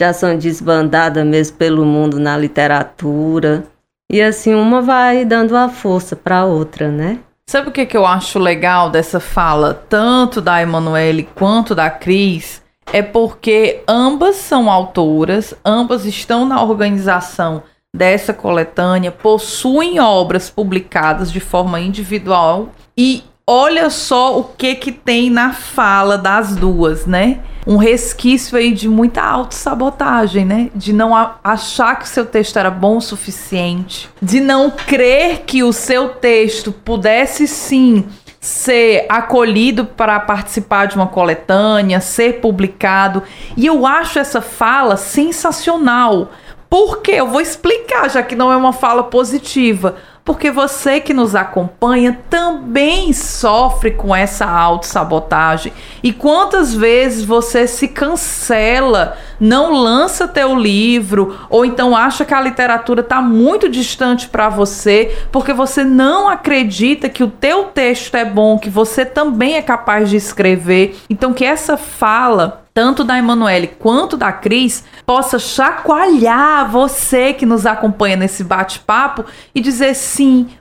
já 0.00 0.14
são 0.14 0.34
desbandadas 0.38 1.26
mesmo 1.26 1.58
pelo 1.58 1.84
mundo 1.84 2.18
na 2.18 2.38
literatura. 2.38 3.64
E 4.10 4.22
assim, 4.22 4.54
uma 4.54 4.80
vai 4.80 5.26
dando 5.26 5.54
a 5.58 5.68
força 5.68 6.16
para 6.16 6.38
a 6.38 6.46
outra, 6.46 6.88
né? 6.88 7.18
Sabe 7.50 7.68
o 7.68 7.72
que, 7.72 7.84
que 7.84 7.98
eu 7.98 8.06
acho 8.06 8.38
legal 8.38 8.88
dessa 8.88 9.20
fala, 9.20 9.74
tanto 9.74 10.40
da 10.40 10.62
Emanuele 10.62 11.28
quanto 11.34 11.74
da 11.74 11.90
Cris? 11.90 12.62
É 12.92 13.02
porque 13.02 13.82
ambas 13.86 14.36
são 14.36 14.70
autoras, 14.70 15.54
ambas 15.64 16.04
estão 16.04 16.44
na 16.44 16.62
organização 16.62 17.62
dessa 17.94 18.32
coletânea, 18.32 19.10
possuem 19.12 20.00
obras 20.00 20.50
publicadas 20.50 21.30
de 21.30 21.40
forma 21.40 21.80
individual 21.80 22.70
e 22.96 23.22
olha 23.46 23.90
só 23.90 24.38
o 24.38 24.44
que 24.44 24.74
que 24.76 24.92
tem 24.92 25.28
na 25.28 25.52
fala 25.52 26.16
das 26.16 26.54
duas, 26.54 27.06
né? 27.06 27.40
Um 27.66 27.76
resquício 27.76 28.56
aí 28.56 28.72
de 28.72 28.88
muita 28.88 29.22
autossabotagem, 29.22 30.44
né? 30.44 30.70
De 30.74 30.92
não 30.92 31.14
achar 31.44 31.96
que 31.96 32.04
o 32.04 32.08
seu 32.08 32.24
texto 32.24 32.58
era 32.58 32.70
bom 32.70 32.96
o 32.96 33.02
suficiente, 33.02 34.08
de 34.20 34.40
não 34.40 34.70
crer 34.70 35.42
que 35.46 35.62
o 35.62 35.72
seu 35.72 36.08
texto 36.10 36.72
pudesse 36.72 37.46
sim 37.46 38.06
ser 38.40 39.04
acolhido 39.10 39.84
para 39.84 40.18
participar 40.18 40.86
de 40.86 40.96
uma 40.96 41.06
coletânea, 41.06 42.00
ser 42.00 42.40
publicado. 42.40 43.22
E 43.54 43.66
eu 43.66 43.86
acho 43.86 44.18
essa 44.18 44.40
fala 44.40 44.96
sensacional. 44.96 46.30
Por 46.70 47.02
quê? 47.02 47.12
Eu 47.12 47.26
vou 47.26 47.40
explicar, 47.40 48.08
já 48.08 48.22
que 48.22 48.34
não 48.34 48.50
é 48.50 48.56
uma 48.56 48.72
fala 48.72 49.04
positiva. 49.04 49.96
Porque 50.30 50.48
você 50.48 51.00
que 51.00 51.12
nos 51.12 51.34
acompanha 51.34 52.16
também 52.30 53.12
sofre 53.12 53.90
com 53.90 54.14
essa 54.14 54.46
autossabotagem. 54.46 55.72
E 56.04 56.12
quantas 56.12 56.72
vezes 56.72 57.24
você 57.24 57.66
se 57.66 57.88
cancela, 57.88 59.16
não 59.40 59.72
lança 59.72 60.28
teu 60.28 60.54
livro, 60.54 61.36
ou 61.50 61.64
então 61.64 61.96
acha 61.96 62.24
que 62.24 62.32
a 62.32 62.40
literatura 62.40 63.00
está 63.00 63.20
muito 63.20 63.68
distante 63.68 64.28
para 64.28 64.48
você, 64.48 65.18
porque 65.32 65.52
você 65.52 65.82
não 65.82 66.28
acredita 66.28 67.08
que 67.08 67.24
o 67.24 67.28
teu 67.28 67.64
texto 67.64 68.14
é 68.14 68.24
bom, 68.24 68.56
que 68.56 68.70
você 68.70 69.04
também 69.04 69.56
é 69.56 69.62
capaz 69.62 70.10
de 70.10 70.16
escrever. 70.16 70.96
Então 71.10 71.32
que 71.32 71.44
essa 71.44 71.76
fala 71.76 72.60
tanto 72.72 73.02
da 73.02 73.18
Emanuele 73.18 73.66
quanto 73.66 74.16
da 74.16 74.32
Cris, 74.32 74.84
possa 75.04 75.38
chacoalhar 75.38 76.70
você 76.70 77.32
que 77.32 77.44
nos 77.44 77.66
acompanha 77.66 78.16
nesse 78.16 78.44
bate-papo 78.44 79.24
e 79.54 79.60
dizer 79.60 79.94
sim, 79.94 80.19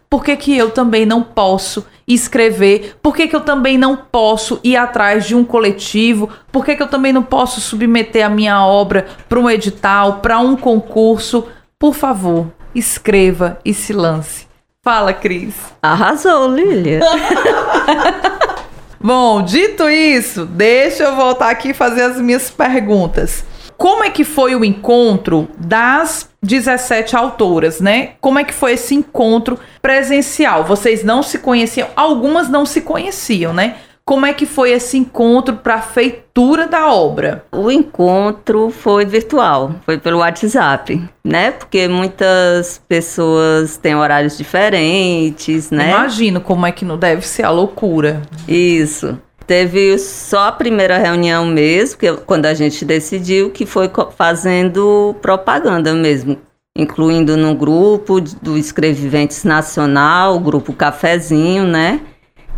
por 0.10 0.24
que, 0.24 0.36
que 0.36 0.58
eu 0.58 0.72
também 0.72 1.06
não 1.06 1.22
posso 1.22 1.86
escrever? 2.08 2.98
Por 3.02 3.16
que, 3.16 3.28
que 3.28 3.36
eu 3.36 3.42
também 3.42 3.78
não 3.78 3.96
posso 3.96 4.60
ir 4.64 4.76
atrás 4.76 5.26
de 5.26 5.36
um 5.36 5.44
coletivo? 5.44 6.30
Por 6.52 6.66
que, 6.66 6.76
que 6.76 6.84
eu 6.84 6.88
também 6.88 7.14
não 7.14 7.24
posso 7.24 7.62
submeter 7.62 8.26
a 8.26 8.30
minha 8.30 8.66
obra 8.66 9.08
para 9.28 9.40
um 9.40 9.50
edital, 9.50 10.20
para 10.20 10.40
um 10.40 10.56
concurso? 10.56 11.48
Por 11.78 11.94
favor, 11.94 12.48
escreva 12.74 13.60
e 13.64 13.74
se 13.74 13.94
lance. 13.94 14.48
Fala, 14.84 15.14
Cris. 15.14 15.54
Arrasou, 15.82 16.54
Lília. 16.54 17.02
Bom, 19.02 19.42
dito 19.42 19.90
isso, 19.90 20.46
deixa 20.46 21.04
eu 21.04 21.16
voltar 21.16 21.50
aqui 21.50 21.70
e 21.70 21.74
fazer 21.74 22.02
as 22.02 22.20
minhas 22.20 22.50
perguntas. 22.50 23.46
Como 23.78 24.04
é 24.04 24.10
que 24.10 24.26
foi 24.26 24.56
o 24.56 24.66
encontro 24.66 25.48
das 25.58 26.29
17 26.42 27.16
autoras, 27.16 27.80
né? 27.82 28.12
Como 28.22 28.40
é 28.40 28.44
que 28.44 28.54
foi 28.54 28.74
esse 28.74 28.96
encontro 28.96 29.60
presencial? 29.82 30.64
Vocês 30.64 31.04
não 31.04 31.22
se 31.22 31.40
conheciam, 31.40 31.88
algumas 31.96 32.50
não 32.50 32.66
se 32.66 32.82
conheciam, 32.82 33.54
né? 33.54 33.76
Como 34.10 34.26
é 34.26 34.34
que 34.34 34.48
foi 34.48 34.72
esse 34.72 34.98
encontro 34.98 35.58
para 35.58 35.76
a 35.76 35.82
feitura 35.82 36.66
da 36.66 36.92
obra? 36.92 37.46
O 37.52 37.70
encontro 37.70 38.72
foi 38.72 39.06
virtual, 39.06 39.76
foi 39.86 40.00
pelo 40.00 40.18
WhatsApp, 40.18 41.00
né? 41.24 41.52
Porque 41.52 41.88
muitas 41.88 42.82
pessoas 42.88 43.78
têm 43.78 43.96
horários 43.96 44.36
diferentes, 44.36 45.70
né? 45.70 45.92
Imagino 45.92 46.42
como 46.42 46.66
é 46.66 46.72
que 46.72 46.84
não 46.84 46.98
deve 46.98 47.22
ser 47.22 47.44
a 47.44 47.52
loucura. 47.52 48.24
Isso. 48.48 49.16
Teve 49.50 49.98
só 49.98 50.50
a 50.50 50.52
primeira 50.52 51.00
reunião 51.00 51.44
mesmo, 51.44 51.98
que, 51.98 52.14
quando 52.18 52.46
a 52.46 52.54
gente 52.54 52.86
decidiu, 52.86 53.50
que 53.50 53.66
foi 53.66 53.90
fazendo 54.16 55.16
propaganda 55.24 55.92
mesmo, 55.92 56.38
incluindo 56.78 57.36
no 57.36 57.56
grupo 57.56 58.22
do 58.22 58.56
Escreviventes 58.56 59.44
Nacional, 59.44 60.36
o 60.36 60.40
grupo 60.40 60.72
Cafezinho, 60.72 61.64
né? 61.66 62.00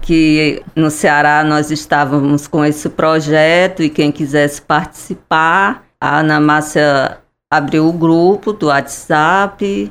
que 0.02 0.62
no 0.76 0.92
Ceará 0.92 1.46
nós 1.46 1.72
estávamos 1.72 2.46
com 2.46 2.66
esse 2.66 2.90
projeto 2.90 3.82
e 3.82 3.90
quem 3.90 4.12
quisesse 4.12 4.62
participar, 4.62 5.86
a 5.98 6.20
Ana 6.20 6.42
Márcia 6.42 7.20
abriu 7.50 7.88
o 7.88 7.94
grupo 7.94 8.52
do 8.52 8.66
WhatsApp. 8.66 9.90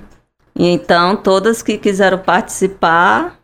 E 0.54 0.66
então 0.66 1.16
todas 1.16 1.62
que 1.62 1.78
quiseram 1.78 2.18
participar 2.18 3.40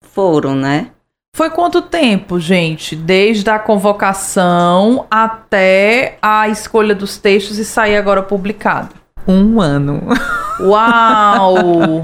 foram, 0.00 0.54
né? 0.54 0.92
Foi 1.34 1.48
quanto 1.48 1.80
tempo, 1.80 2.38
gente? 2.38 2.94
Desde 2.94 3.48
a 3.48 3.58
convocação 3.58 5.06
até 5.10 6.18
a 6.20 6.48
escolha 6.48 6.94
dos 6.94 7.18
textos 7.18 7.58
e 7.58 7.64
sair 7.64 7.96
agora 7.96 8.22
publicado? 8.22 8.94
Um 9.26 9.60
ano. 9.60 10.02
Uau! 10.60 12.02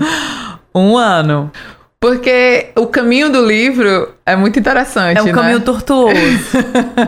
um 0.75 0.97
ano. 0.97 1.51
Porque 2.01 2.69
o 2.77 2.87
caminho 2.87 3.31
do 3.31 3.45
livro 3.45 4.15
é 4.25 4.37
muito 4.37 4.59
interessante. 4.59 5.19
É 5.19 5.23
um 5.23 5.27
né? 5.27 5.33
caminho 5.33 5.61
tortuoso. 5.61 6.15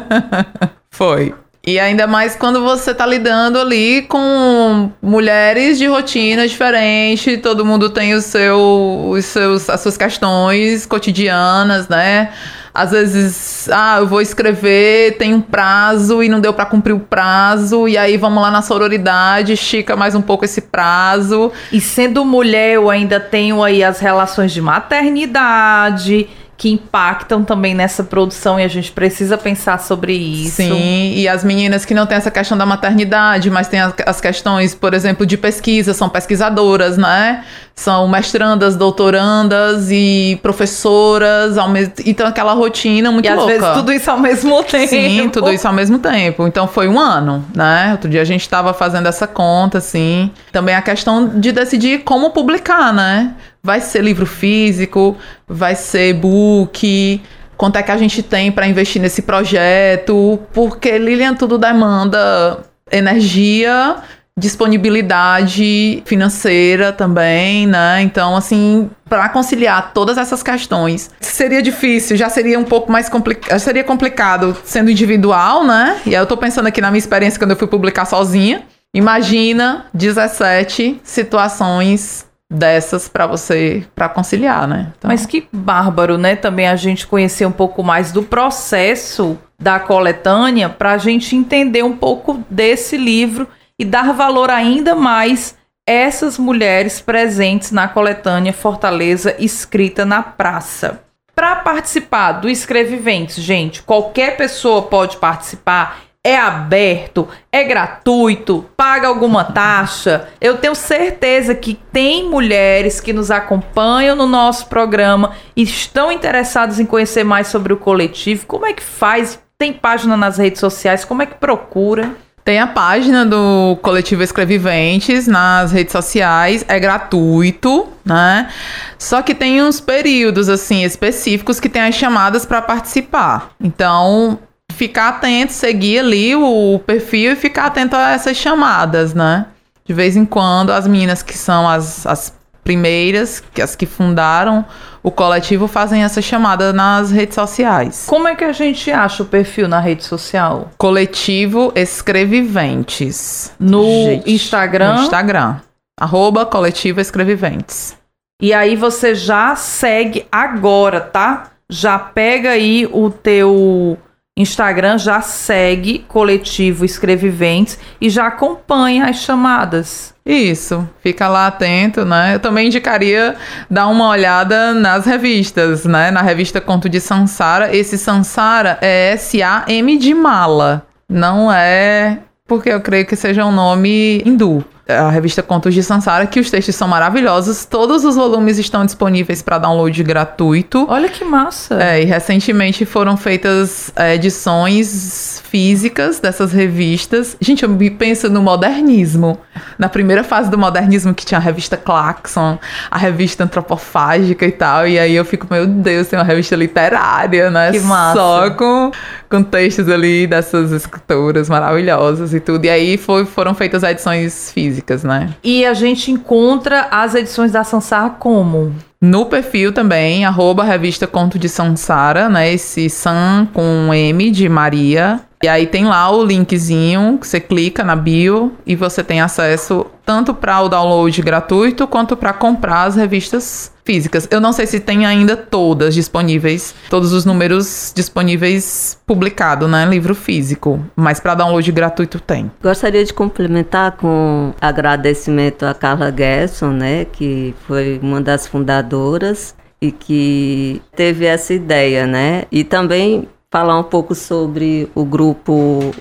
Foi. 0.90 1.34
E 1.68 1.78
ainda 1.78 2.06
mais 2.06 2.34
quando 2.34 2.62
você 2.62 2.94
tá 2.94 3.04
lidando 3.04 3.58
ali 3.60 4.00
com 4.00 4.90
mulheres 5.02 5.76
de 5.76 5.86
rotina 5.86 6.48
diferente, 6.48 7.36
todo 7.36 7.62
mundo 7.62 7.90
tem 7.90 8.14
o 8.14 8.22
seu, 8.22 9.10
os 9.10 9.26
seus, 9.26 9.68
as 9.68 9.78
suas 9.78 9.94
questões 9.94 10.86
cotidianas, 10.86 11.86
né? 11.86 12.30
Às 12.72 12.92
vezes, 12.92 13.68
ah, 13.70 13.98
eu 13.98 14.06
vou 14.06 14.22
escrever, 14.22 15.18
tem 15.18 15.34
um 15.34 15.42
prazo 15.42 16.22
e 16.22 16.28
não 16.30 16.40
deu 16.40 16.54
para 16.54 16.64
cumprir 16.64 16.94
o 16.94 17.00
prazo, 17.00 17.86
e 17.86 17.98
aí 17.98 18.16
vamos 18.16 18.42
lá 18.42 18.50
na 18.50 18.62
sororidade, 18.62 19.52
estica 19.52 19.94
mais 19.94 20.14
um 20.14 20.22
pouco 20.22 20.46
esse 20.46 20.62
prazo. 20.62 21.52
E 21.70 21.82
sendo 21.82 22.24
mulher, 22.24 22.76
eu 22.76 22.88
ainda 22.88 23.20
tenho 23.20 23.62
aí 23.62 23.84
as 23.84 24.00
relações 24.00 24.52
de 24.52 24.62
maternidade, 24.62 26.30
que 26.58 26.68
impactam 26.68 27.44
também 27.44 27.72
nessa 27.72 28.02
produção 28.02 28.58
e 28.58 28.64
a 28.64 28.68
gente 28.68 28.90
precisa 28.90 29.38
pensar 29.38 29.78
sobre 29.78 30.12
isso. 30.12 30.56
Sim, 30.56 31.12
e 31.14 31.28
as 31.28 31.44
meninas 31.44 31.84
que 31.84 31.94
não 31.94 32.04
têm 32.04 32.18
essa 32.18 32.32
questão 32.32 32.58
da 32.58 32.66
maternidade, 32.66 33.48
mas 33.48 33.68
têm 33.68 33.78
as 34.04 34.20
questões, 34.20 34.74
por 34.74 34.92
exemplo, 34.92 35.24
de 35.24 35.38
pesquisa, 35.38 35.94
são 35.94 36.08
pesquisadoras, 36.08 36.98
né? 36.98 37.44
São 37.76 38.08
mestrandas, 38.08 38.74
doutorandas 38.74 39.88
e 39.92 40.36
professoras, 40.42 41.56
ao 41.56 41.68
mesmo 41.68 41.94
então 42.04 42.26
aquela 42.26 42.52
rotina 42.54 43.12
muito 43.12 43.26
e 43.26 43.32
louca. 43.32 43.52
E 43.52 43.54
às 43.54 43.60
vezes 43.60 43.76
tudo 43.76 43.92
isso 43.92 44.10
ao 44.10 44.18
mesmo 44.18 44.64
tempo. 44.64 44.88
Sim, 44.88 45.30
tudo 45.32 45.52
isso 45.52 45.68
ao 45.68 45.72
mesmo 45.72 46.00
tempo. 46.00 46.44
Então 46.48 46.66
foi 46.66 46.88
um 46.88 46.98
ano, 46.98 47.44
né? 47.54 47.90
Outro 47.92 48.10
dia 48.10 48.20
a 48.20 48.24
gente 48.24 48.40
estava 48.40 48.74
fazendo 48.74 49.06
essa 49.06 49.28
conta, 49.28 49.78
assim. 49.78 50.28
Também 50.50 50.74
a 50.74 50.82
questão 50.82 51.38
de 51.38 51.52
decidir 51.52 52.00
como 52.00 52.30
publicar, 52.30 52.92
né? 52.92 53.32
Vai 53.68 53.82
ser 53.82 54.02
livro 54.02 54.24
físico, 54.24 55.14
vai 55.46 55.74
ser 55.74 56.14
book, 56.14 57.20
quanto 57.54 57.76
é 57.76 57.82
que 57.82 57.90
a 57.90 57.98
gente 57.98 58.22
tem 58.22 58.50
para 58.50 58.66
investir 58.66 59.02
nesse 59.02 59.20
projeto, 59.20 60.40
porque 60.54 60.96
Lilian 60.96 61.34
tudo 61.34 61.58
demanda 61.58 62.60
energia, 62.90 63.96
disponibilidade 64.38 66.02
financeira 66.06 66.94
também, 66.94 67.66
né? 67.66 68.00
Então, 68.00 68.34
assim, 68.34 68.88
para 69.06 69.28
conciliar 69.28 69.92
todas 69.92 70.16
essas 70.16 70.42
questões, 70.42 71.10
seria 71.20 71.60
difícil, 71.60 72.16
já 72.16 72.30
seria 72.30 72.58
um 72.58 72.64
pouco 72.64 72.90
mais 72.90 73.10
complicado, 73.10 73.58
seria 73.60 73.84
complicado 73.84 74.56
sendo 74.64 74.90
individual, 74.90 75.62
né? 75.62 76.00
E 76.06 76.16
aí 76.16 76.22
eu 76.22 76.26
tô 76.26 76.38
pensando 76.38 76.68
aqui 76.68 76.80
na 76.80 76.90
minha 76.90 77.00
experiência 77.00 77.38
quando 77.38 77.50
eu 77.50 77.56
fui 77.58 77.68
publicar 77.68 78.06
sozinha. 78.06 78.62
Imagina 78.94 79.84
17 79.92 81.02
situações 81.04 82.27
dessas 82.50 83.08
para 83.08 83.26
você 83.26 83.86
para 83.94 84.08
conciliar, 84.08 84.66
né? 84.66 84.92
Então... 84.96 85.08
Mas 85.08 85.26
que 85.26 85.46
bárbaro, 85.52 86.16
né? 86.16 86.34
Também 86.34 86.66
a 86.66 86.76
gente 86.76 87.06
conhecer 87.06 87.46
um 87.46 87.52
pouco 87.52 87.82
mais 87.82 88.10
do 88.10 88.22
processo 88.22 89.38
da 89.58 89.78
coletânea 89.78 90.68
para 90.68 90.92
a 90.92 90.98
gente 90.98 91.36
entender 91.36 91.82
um 91.82 91.96
pouco 91.96 92.42
desse 92.48 92.96
livro 92.96 93.46
e 93.78 93.84
dar 93.84 94.12
valor 94.12 94.50
ainda 94.50 94.94
mais 94.94 95.56
essas 95.86 96.38
mulheres 96.38 97.00
presentes 97.00 97.70
na 97.70 97.88
coletânea 97.88 98.52
Fortaleza 98.52 99.34
escrita 99.38 100.04
na 100.04 100.22
praça. 100.22 101.00
Para 101.34 101.56
participar 101.56 102.32
do 102.32 102.48
Escreviventes, 102.48 103.36
gente, 103.36 103.82
qualquer 103.82 104.36
pessoa 104.36 104.82
pode 104.82 105.16
participar 105.18 106.00
é 106.28 106.36
aberto, 106.36 107.26
é 107.50 107.64
gratuito, 107.64 108.66
paga 108.76 109.08
alguma 109.08 109.44
taxa. 109.44 110.28
Eu 110.38 110.58
tenho 110.58 110.74
certeza 110.74 111.54
que 111.54 111.72
tem 111.90 112.28
mulheres 112.28 113.00
que 113.00 113.14
nos 113.14 113.30
acompanham 113.30 114.14
no 114.14 114.26
nosso 114.26 114.66
programa 114.66 115.32
e 115.56 115.62
estão 115.62 116.12
interessadas 116.12 116.78
em 116.78 116.84
conhecer 116.84 117.24
mais 117.24 117.46
sobre 117.46 117.72
o 117.72 117.78
coletivo. 117.78 118.44
Como 118.44 118.66
é 118.66 118.74
que 118.74 118.82
faz? 118.82 119.40
Tem 119.56 119.72
página 119.72 120.18
nas 120.18 120.36
redes 120.36 120.60
sociais? 120.60 121.02
Como 121.02 121.22
é 121.22 121.26
que 121.26 121.36
procura? 121.36 122.14
Tem 122.44 122.60
a 122.60 122.66
página 122.66 123.24
do 123.24 123.78
Coletivo 123.80 124.22
Escreviventes 124.22 125.26
nas 125.26 125.72
redes 125.72 125.92
sociais, 125.92 126.64
é 126.68 126.78
gratuito, 126.78 127.88
né? 128.04 128.50
Só 128.98 129.22
que 129.22 129.34
tem 129.34 129.62
uns 129.62 129.80
períodos 129.80 130.48
assim 130.48 130.82
específicos 130.84 131.58
que 131.58 131.68
tem 131.68 131.82
as 131.82 131.94
chamadas 131.94 132.44
para 132.46 132.62
participar. 132.62 133.50
Então, 133.60 134.38
ficar 134.78 135.08
atento, 135.08 135.52
seguir 135.52 135.98
ali 135.98 136.36
o 136.36 136.80
perfil 136.86 137.32
e 137.32 137.36
ficar 137.36 137.66
atento 137.66 137.96
a 137.96 138.12
essas 138.12 138.36
chamadas, 138.36 139.12
né? 139.12 139.46
De 139.84 139.92
vez 139.92 140.16
em 140.16 140.24
quando, 140.24 140.70
as 140.70 140.86
meninas 140.86 141.20
que 141.20 141.36
são 141.36 141.68
as, 141.68 142.06
as 142.06 142.32
primeiras, 142.62 143.42
que 143.52 143.60
as 143.60 143.74
que 143.74 143.86
fundaram 143.86 144.64
o 145.02 145.10
coletivo, 145.10 145.66
fazem 145.66 146.04
essa 146.04 146.22
chamada 146.22 146.72
nas 146.72 147.10
redes 147.10 147.34
sociais. 147.34 148.04
Como 148.06 148.28
é 148.28 148.36
que 148.36 148.44
a 148.44 148.52
gente 148.52 148.90
acha 148.92 149.24
o 149.24 149.26
perfil 149.26 149.66
na 149.66 149.80
rede 149.80 150.04
social? 150.04 150.70
Coletivo 150.78 151.72
Escreviventes. 151.74 153.52
No 153.58 153.82
gente, 153.82 154.30
Instagram? 154.30 154.94
No 154.94 155.02
Instagram. 155.02 155.56
Arroba 155.98 156.46
Coletivo 156.46 157.00
Escreviventes. 157.00 157.96
E 158.40 158.52
aí 158.52 158.76
você 158.76 159.16
já 159.16 159.56
segue 159.56 160.24
agora, 160.30 161.00
tá? 161.00 161.50
Já 161.68 161.98
pega 161.98 162.50
aí 162.50 162.88
o 162.92 163.10
teu 163.10 163.98
Instagram 164.40 164.98
já 164.98 165.20
segue 165.20 166.04
Coletivo 166.06 166.84
Escreviventes 166.84 167.78
e 168.00 168.08
já 168.08 168.28
acompanha 168.28 169.06
as 169.06 169.16
chamadas. 169.16 170.14
Isso, 170.24 170.88
fica 171.02 171.26
lá 171.26 171.46
atento, 171.46 172.04
né? 172.04 172.34
Eu 172.34 172.38
também 172.38 172.66
indicaria 172.66 173.34
dar 173.68 173.88
uma 173.88 174.08
olhada 174.08 174.72
nas 174.74 175.06
revistas, 175.06 175.84
né? 175.84 176.10
Na 176.10 176.22
revista 176.22 176.60
Conto 176.60 176.88
de 176.88 177.00
Sansara. 177.00 177.74
Esse 177.74 177.98
Sansara 177.98 178.78
é 178.80 179.12
S-A-M 179.12 179.96
de 179.96 180.14
mala, 180.14 180.86
não 181.08 181.50
é 181.50 182.18
porque 182.46 182.70
eu 182.70 182.80
creio 182.80 183.06
que 183.06 183.16
seja 183.16 183.44
um 183.44 183.52
nome 183.52 184.22
hindu 184.24 184.64
a 184.88 185.10
revista 185.10 185.42
Contos 185.42 185.74
de 185.74 185.82
Sansara, 185.82 186.26
que 186.26 186.40
os 186.40 186.50
textos 186.50 186.74
são 186.74 186.88
maravilhosos. 186.88 187.66
Todos 187.66 188.04
os 188.04 188.16
volumes 188.16 188.58
estão 188.58 188.86
disponíveis 188.86 189.42
para 189.42 189.58
download 189.58 190.02
gratuito. 190.02 190.86
Olha 190.88 191.10
que 191.10 191.24
massa! 191.24 191.82
É, 191.82 192.02
e 192.02 192.06
recentemente 192.06 192.86
foram 192.86 193.14
feitas 193.16 193.92
é, 193.94 194.14
edições 194.14 195.42
físicas 195.50 196.20
dessas 196.20 196.52
revistas. 196.52 197.36
Gente, 197.38 197.64
eu 197.64 197.68
me 197.68 197.90
penso 197.90 198.30
no 198.30 198.40
modernismo. 198.40 199.38
Na 199.78 199.88
primeira 199.90 200.24
fase 200.24 200.50
do 200.50 200.56
modernismo, 200.56 201.12
que 201.12 201.26
tinha 201.26 201.38
a 201.38 201.42
revista 201.42 201.76
Claxon, 201.76 202.58
a 202.90 202.96
revista 202.96 203.44
antropofágica 203.44 204.46
e 204.46 204.52
tal. 204.52 204.88
E 204.88 204.98
aí 204.98 205.14
eu 205.14 205.24
fico, 205.24 205.46
meu 205.50 205.66
Deus, 205.66 206.08
tem 206.08 206.18
uma 206.18 206.24
revista 206.24 206.56
literária, 206.56 207.50
né? 207.50 207.72
Que 207.72 207.80
massa! 207.80 208.18
Só 208.18 208.50
com, 208.50 208.90
com 209.28 209.42
textos 209.42 209.88
ali 209.88 210.26
dessas 210.26 210.72
escritoras 210.72 211.48
maravilhosas 211.50 212.32
e 212.32 212.40
tudo. 212.40 212.64
E 212.64 212.70
aí 212.70 212.96
foi, 212.96 213.26
foram 213.26 213.54
feitas 213.54 213.82
edições 213.82 214.50
físicas 214.50 214.77
físicas, 214.78 215.04
né? 215.04 215.34
E 215.42 215.66
a 215.66 215.74
gente 215.74 216.10
encontra 216.10 216.88
as 216.90 217.14
edições 217.14 217.52
da 217.52 217.64
Sansara 217.64 218.10
como? 218.10 218.72
No 219.00 219.26
perfil 219.26 219.72
também, 219.72 220.24
arroba 220.24 220.64
revista 220.64 221.06
Conto 221.06 221.38
de 221.38 221.48
Sansara, 221.48 222.28
né? 222.28 222.52
Esse 222.52 222.88
San 222.88 223.46
com 223.52 223.92
M 223.92 224.30
de 224.30 224.48
Maria 224.48 225.20
E 225.42 225.46
aí 225.46 225.66
tem 225.66 225.84
lá 225.84 226.10
o 226.10 226.24
linkzinho 226.24 227.16
que 227.18 227.26
você 227.26 227.38
clica 227.38 227.84
na 227.84 227.94
bio 227.94 228.52
e 228.66 228.74
você 228.74 229.04
tem 229.04 229.20
acesso 229.20 229.86
tanto 230.04 230.34
para 230.34 230.60
o 230.62 230.68
download 230.68 231.22
gratuito 231.22 231.86
quanto 231.86 232.16
para 232.16 232.32
comprar 232.32 232.84
as 232.84 232.96
revistas 232.96 233.72
físicas. 233.88 234.28
Eu 234.30 234.38
não 234.38 234.52
sei 234.52 234.66
se 234.66 234.80
tem 234.80 235.06
ainda 235.06 235.34
todas 235.34 235.94
disponíveis, 235.94 236.74
todos 236.90 237.10
os 237.14 237.24
números 237.24 237.90
disponíveis 237.96 238.98
publicado, 239.06 239.66
né, 239.66 239.86
livro 239.86 240.14
físico, 240.14 240.78
mas 240.94 241.18
para 241.18 241.34
download 241.34 241.72
gratuito 241.72 242.20
tem. 242.20 242.50
Gostaria 242.62 243.02
de 243.02 243.14
complementar 243.14 243.92
com 243.92 244.52
agradecimento 244.60 245.64
a 245.64 245.72
Carla 245.72 246.14
Gerson, 246.14 246.72
né, 246.72 247.06
que 247.06 247.54
foi 247.66 247.98
uma 248.02 248.20
das 248.20 248.46
fundadoras 248.46 249.54
e 249.80 249.90
que 249.90 250.82
teve 250.94 251.24
essa 251.24 251.54
ideia, 251.54 252.06
né? 252.06 252.44
E 252.52 252.64
também 252.64 253.26
falar 253.50 253.78
um 253.78 253.84
pouco 253.84 254.14
sobre 254.14 254.90
o 254.94 255.02
grupo 255.02 255.94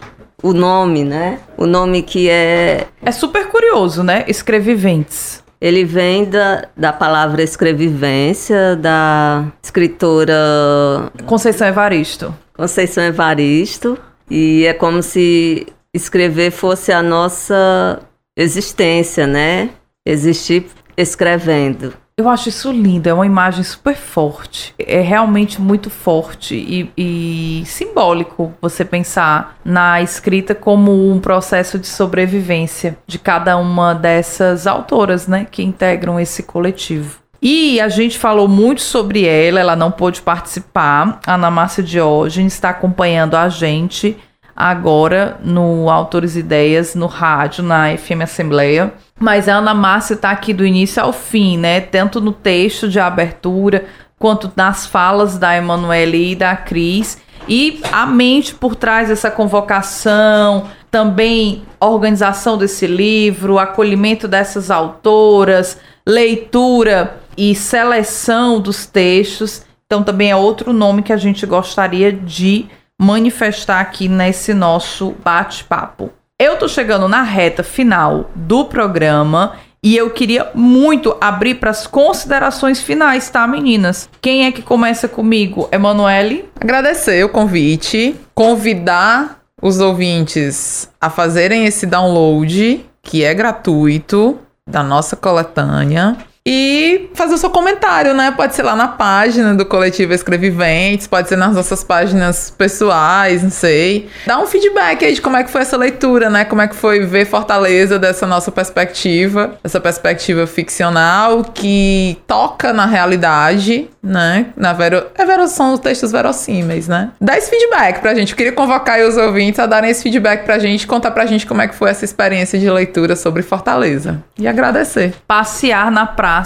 o 0.44 0.52
nome, 0.52 1.06
né? 1.06 1.40
O 1.56 1.66
nome 1.66 2.02
que 2.02 2.30
é. 2.30 2.88
É 3.02 3.12
super 3.12 3.48
curioso, 3.48 4.04
né? 4.04 4.26
Escreviventes. 4.28 5.42
Ele 5.60 5.84
vem 5.84 6.26
da, 6.26 6.68
da 6.76 6.94
palavra 6.94 7.42
escrevivência, 7.42 8.76
da 8.76 9.46
escritora. 9.62 11.12
Conceição 11.26 11.68
Evaristo. 11.68 12.34
Conceição 12.54 13.04
Evaristo. 13.04 13.98
E 14.30 14.66
é 14.66 14.74
como 14.74 15.02
se 15.02 15.68
escrever 15.94 16.52
fosse 16.52 16.92
a 16.92 17.02
nossa 17.02 18.00
existência, 18.38 19.26
né? 19.26 19.72
Existir 20.06 20.68
escrevendo. 20.96 21.94
Eu 22.20 22.28
acho 22.28 22.50
isso 22.50 22.72
lindo, 22.72 23.08
é 23.08 23.14
uma 23.14 23.28
imagem 23.28 23.64
super 23.64 23.96
forte. 23.96 24.74
É 24.80 25.02
realmente 25.02 25.62
muito 25.62 25.88
forte 25.88 26.56
e, 26.56 26.92
e, 26.98 27.64
simbólico 27.64 28.52
você 28.60 28.84
pensar 28.84 29.60
na 29.64 30.02
escrita 30.02 30.56
como 30.56 31.12
um 31.12 31.20
processo 31.20 31.78
de 31.78 31.86
sobrevivência 31.86 32.98
de 33.06 33.20
cada 33.20 33.56
uma 33.56 33.94
dessas 33.94 34.66
autoras, 34.66 35.28
né, 35.28 35.46
que 35.46 35.62
integram 35.62 36.20
esse 36.20 36.42
coletivo. 36.42 37.20
E 37.40 37.80
a 37.80 37.88
gente 37.88 38.18
falou 38.18 38.48
muito 38.48 38.82
sobre 38.82 39.28
ela, 39.28 39.60
ela 39.60 39.76
não 39.76 39.92
pôde 39.92 40.24
participar. 40.24 41.20
A 41.28 41.36
Ana 41.36 41.52
Márcia 41.52 41.84
Diógenes 41.84 42.54
está 42.54 42.70
acompanhando 42.70 43.36
a 43.36 43.48
gente 43.48 44.18
agora 44.58 45.38
no 45.44 45.88
Autores 45.88 46.36
Ideias, 46.36 46.96
no 46.96 47.06
rádio, 47.06 47.64
na 47.64 47.96
FM 47.96 48.24
Assembleia. 48.24 48.92
Mas 49.20 49.48
a 49.48 49.58
Ana 49.58 49.76
Márcia 49.76 50.16
está 50.16 50.32
aqui 50.32 50.52
do 50.52 50.66
início 50.66 51.02
ao 51.02 51.14
fim, 51.14 51.58
né? 51.58 51.80
Tanto 51.80 52.20
no 52.20 52.32
texto 52.32 52.90
de 52.90 53.00
abertura, 53.00 53.86
quanto 54.18 54.52
nas 54.56 54.88
falas 54.88 55.38
da 55.38 55.56
Emanuele 55.56 56.32
e 56.32 56.36
da 56.36 56.56
Cris. 56.56 57.20
E 57.48 57.80
a 57.92 58.06
mente 58.08 58.56
por 58.56 58.76
trás 58.76 59.10
dessa 59.10 59.30
convocação, 59.30 60.66
também 60.90 61.64
organização 61.80 62.58
desse 62.58 62.88
livro, 62.88 63.60
acolhimento 63.60 64.28
dessas 64.28 64.72
autoras, 64.72 65.80
leitura 66.06 67.18
e 67.38 67.54
seleção 67.54 68.60
dos 68.60 68.86
textos. 68.88 69.64
Então, 69.86 70.04
também 70.04 70.32
é 70.32 70.36
outro 70.36 70.74
nome 70.74 71.04
que 71.04 71.14
a 71.14 71.18
gente 71.18 71.46
gostaria 71.46 72.12
de 72.12 72.68
manifestar 73.00 73.80
aqui 73.80 74.08
nesse 74.08 74.54
nosso 74.54 75.16
bate-papo. 75.24 76.12
Eu 76.40 76.58
tô 76.58 76.68
chegando 76.68 77.08
na 77.08 77.24
reta 77.24 77.64
final 77.64 78.30
do 78.36 78.66
programa 78.66 79.56
e 79.84 79.96
eu 79.96 80.10
queria 80.10 80.52
muito 80.54 81.16
abrir 81.22 81.56
para 81.56 81.70
as 81.70 81.88
considerações 81.88 82.82
finais, 82.82 83.30
tá, 83.30 83.48
meninas? 83.48 84.10
Quem 84.22 84.46
é 84.46 84.52
que 84.52 84.62
começa 84.62 85.08
comigo? 85.08 85.70
Emanuele? 85.72 86.50
Agradecer 86.60 87.24
o 87.24 87.30
convite, 87.30 88.16
convidar 88.34 89.40
os 89.62 89.80
ouvintes 89.80 90.90
a 91.00 91.10
fazerem 91.10 91.66
esse 91.66 91.86
download, 91.86 92.86
que 93.02 93.24
é 93.24 93.34
gratuito, 93.34 94.38
da 94.68 94.84
nossa 94.84 95.16
coletânea 95.16 96.18
e 96.50 97.10
fazer 97.14 97.34
o 97.34 97.38
seu 97.38 97.50
comentário, 97.50 98.14
né? 98.14 98.32
Pode 98.32 98.56
ser 98.56 98.64
lá 98.64 98.74
na 98.74 98.88
página 98.88 99.54
do 99.54 99.66
Coletivo 99.66 100.14
Escreviventes, 100.14 101.06
pode 101.06 101.28
ser 101.28 101.36
nas 101.36 101.54
nossas 101.54 101.84
páginas 101.84 102.50
pessoais, 102.50 103.44
não 103.44 103.50
sei. 103.50 104.08
Dá 104.26 104.40
um 104.40 104.48
feedback 104.48 105.04
aí 105.04 105.14
de 105.14 105.22
como 105.22 105.36
é 105.36 105.44
que 105.44 105.52
foi 105.52 105.60
essa 105.60 105.76
leitura, 105.76 106.30
né? 106.30 106.46
Como 106.46 106.62
é 106.62 106.68
que 106.70 106.76
foi 106.78 107.06
ver 107.06 107.26
Fortaleza 107.26 108.00
dessa 108.00 108.26
nossa 108.26 108.50
perspectiva, 108.50 109.56
essa 109.62 109.82
perspectiva 109.82 110.48
ficcional 110.48 111.44
que 111.44 112.18
toca 112.26 112.72
na 112.72 112.86
realidade, 112.86 113.90
né? 114.02 114.46
Na 114.56 114.72
vero... 114.72 115.06
É 115.16 115.26
vero... 115.26 115.46
São 115.50 115.74
os 115.74 115.80
textos 115.80 116.14
verossímeis, 116.14 116.88
né? 116.88 117.12
Dá 117.20 117.38
esse 117.38 117.50
feedback 117.50 118.00
pra 118.00 118.14
gente. 118.14 118.32
Eu 118.32 118.38
queria 118.38 118.52
convocar 118.54 119.00
os 119.02 119.18
ouvintes 119.18 119.60
a 119.60 119.66
darem 119.66 119.90
esse 119.90 120.04
feedback 120.04 120.46
pra 120.46 120.60
gente, 120.60 120.88
contar 120.88 121.12
pra 121.12 121.26
gente 121.26 121.46
como 121.46 121.62
é 121.62 121.68
que 121.68 121.76
foi 121.76 121.90
essa 121.90 122.06
experiência 122.06 122.58
de 122.58 122.70
leitura 122.70 123.16
sobre 123.16 123.44
Fortaleza. 123.44 124.24
E 124.38 124.48
agradecer. 124.48 125.14
Passear 125.28 125.90
na 125.92 126.06
praia 126.06 126.37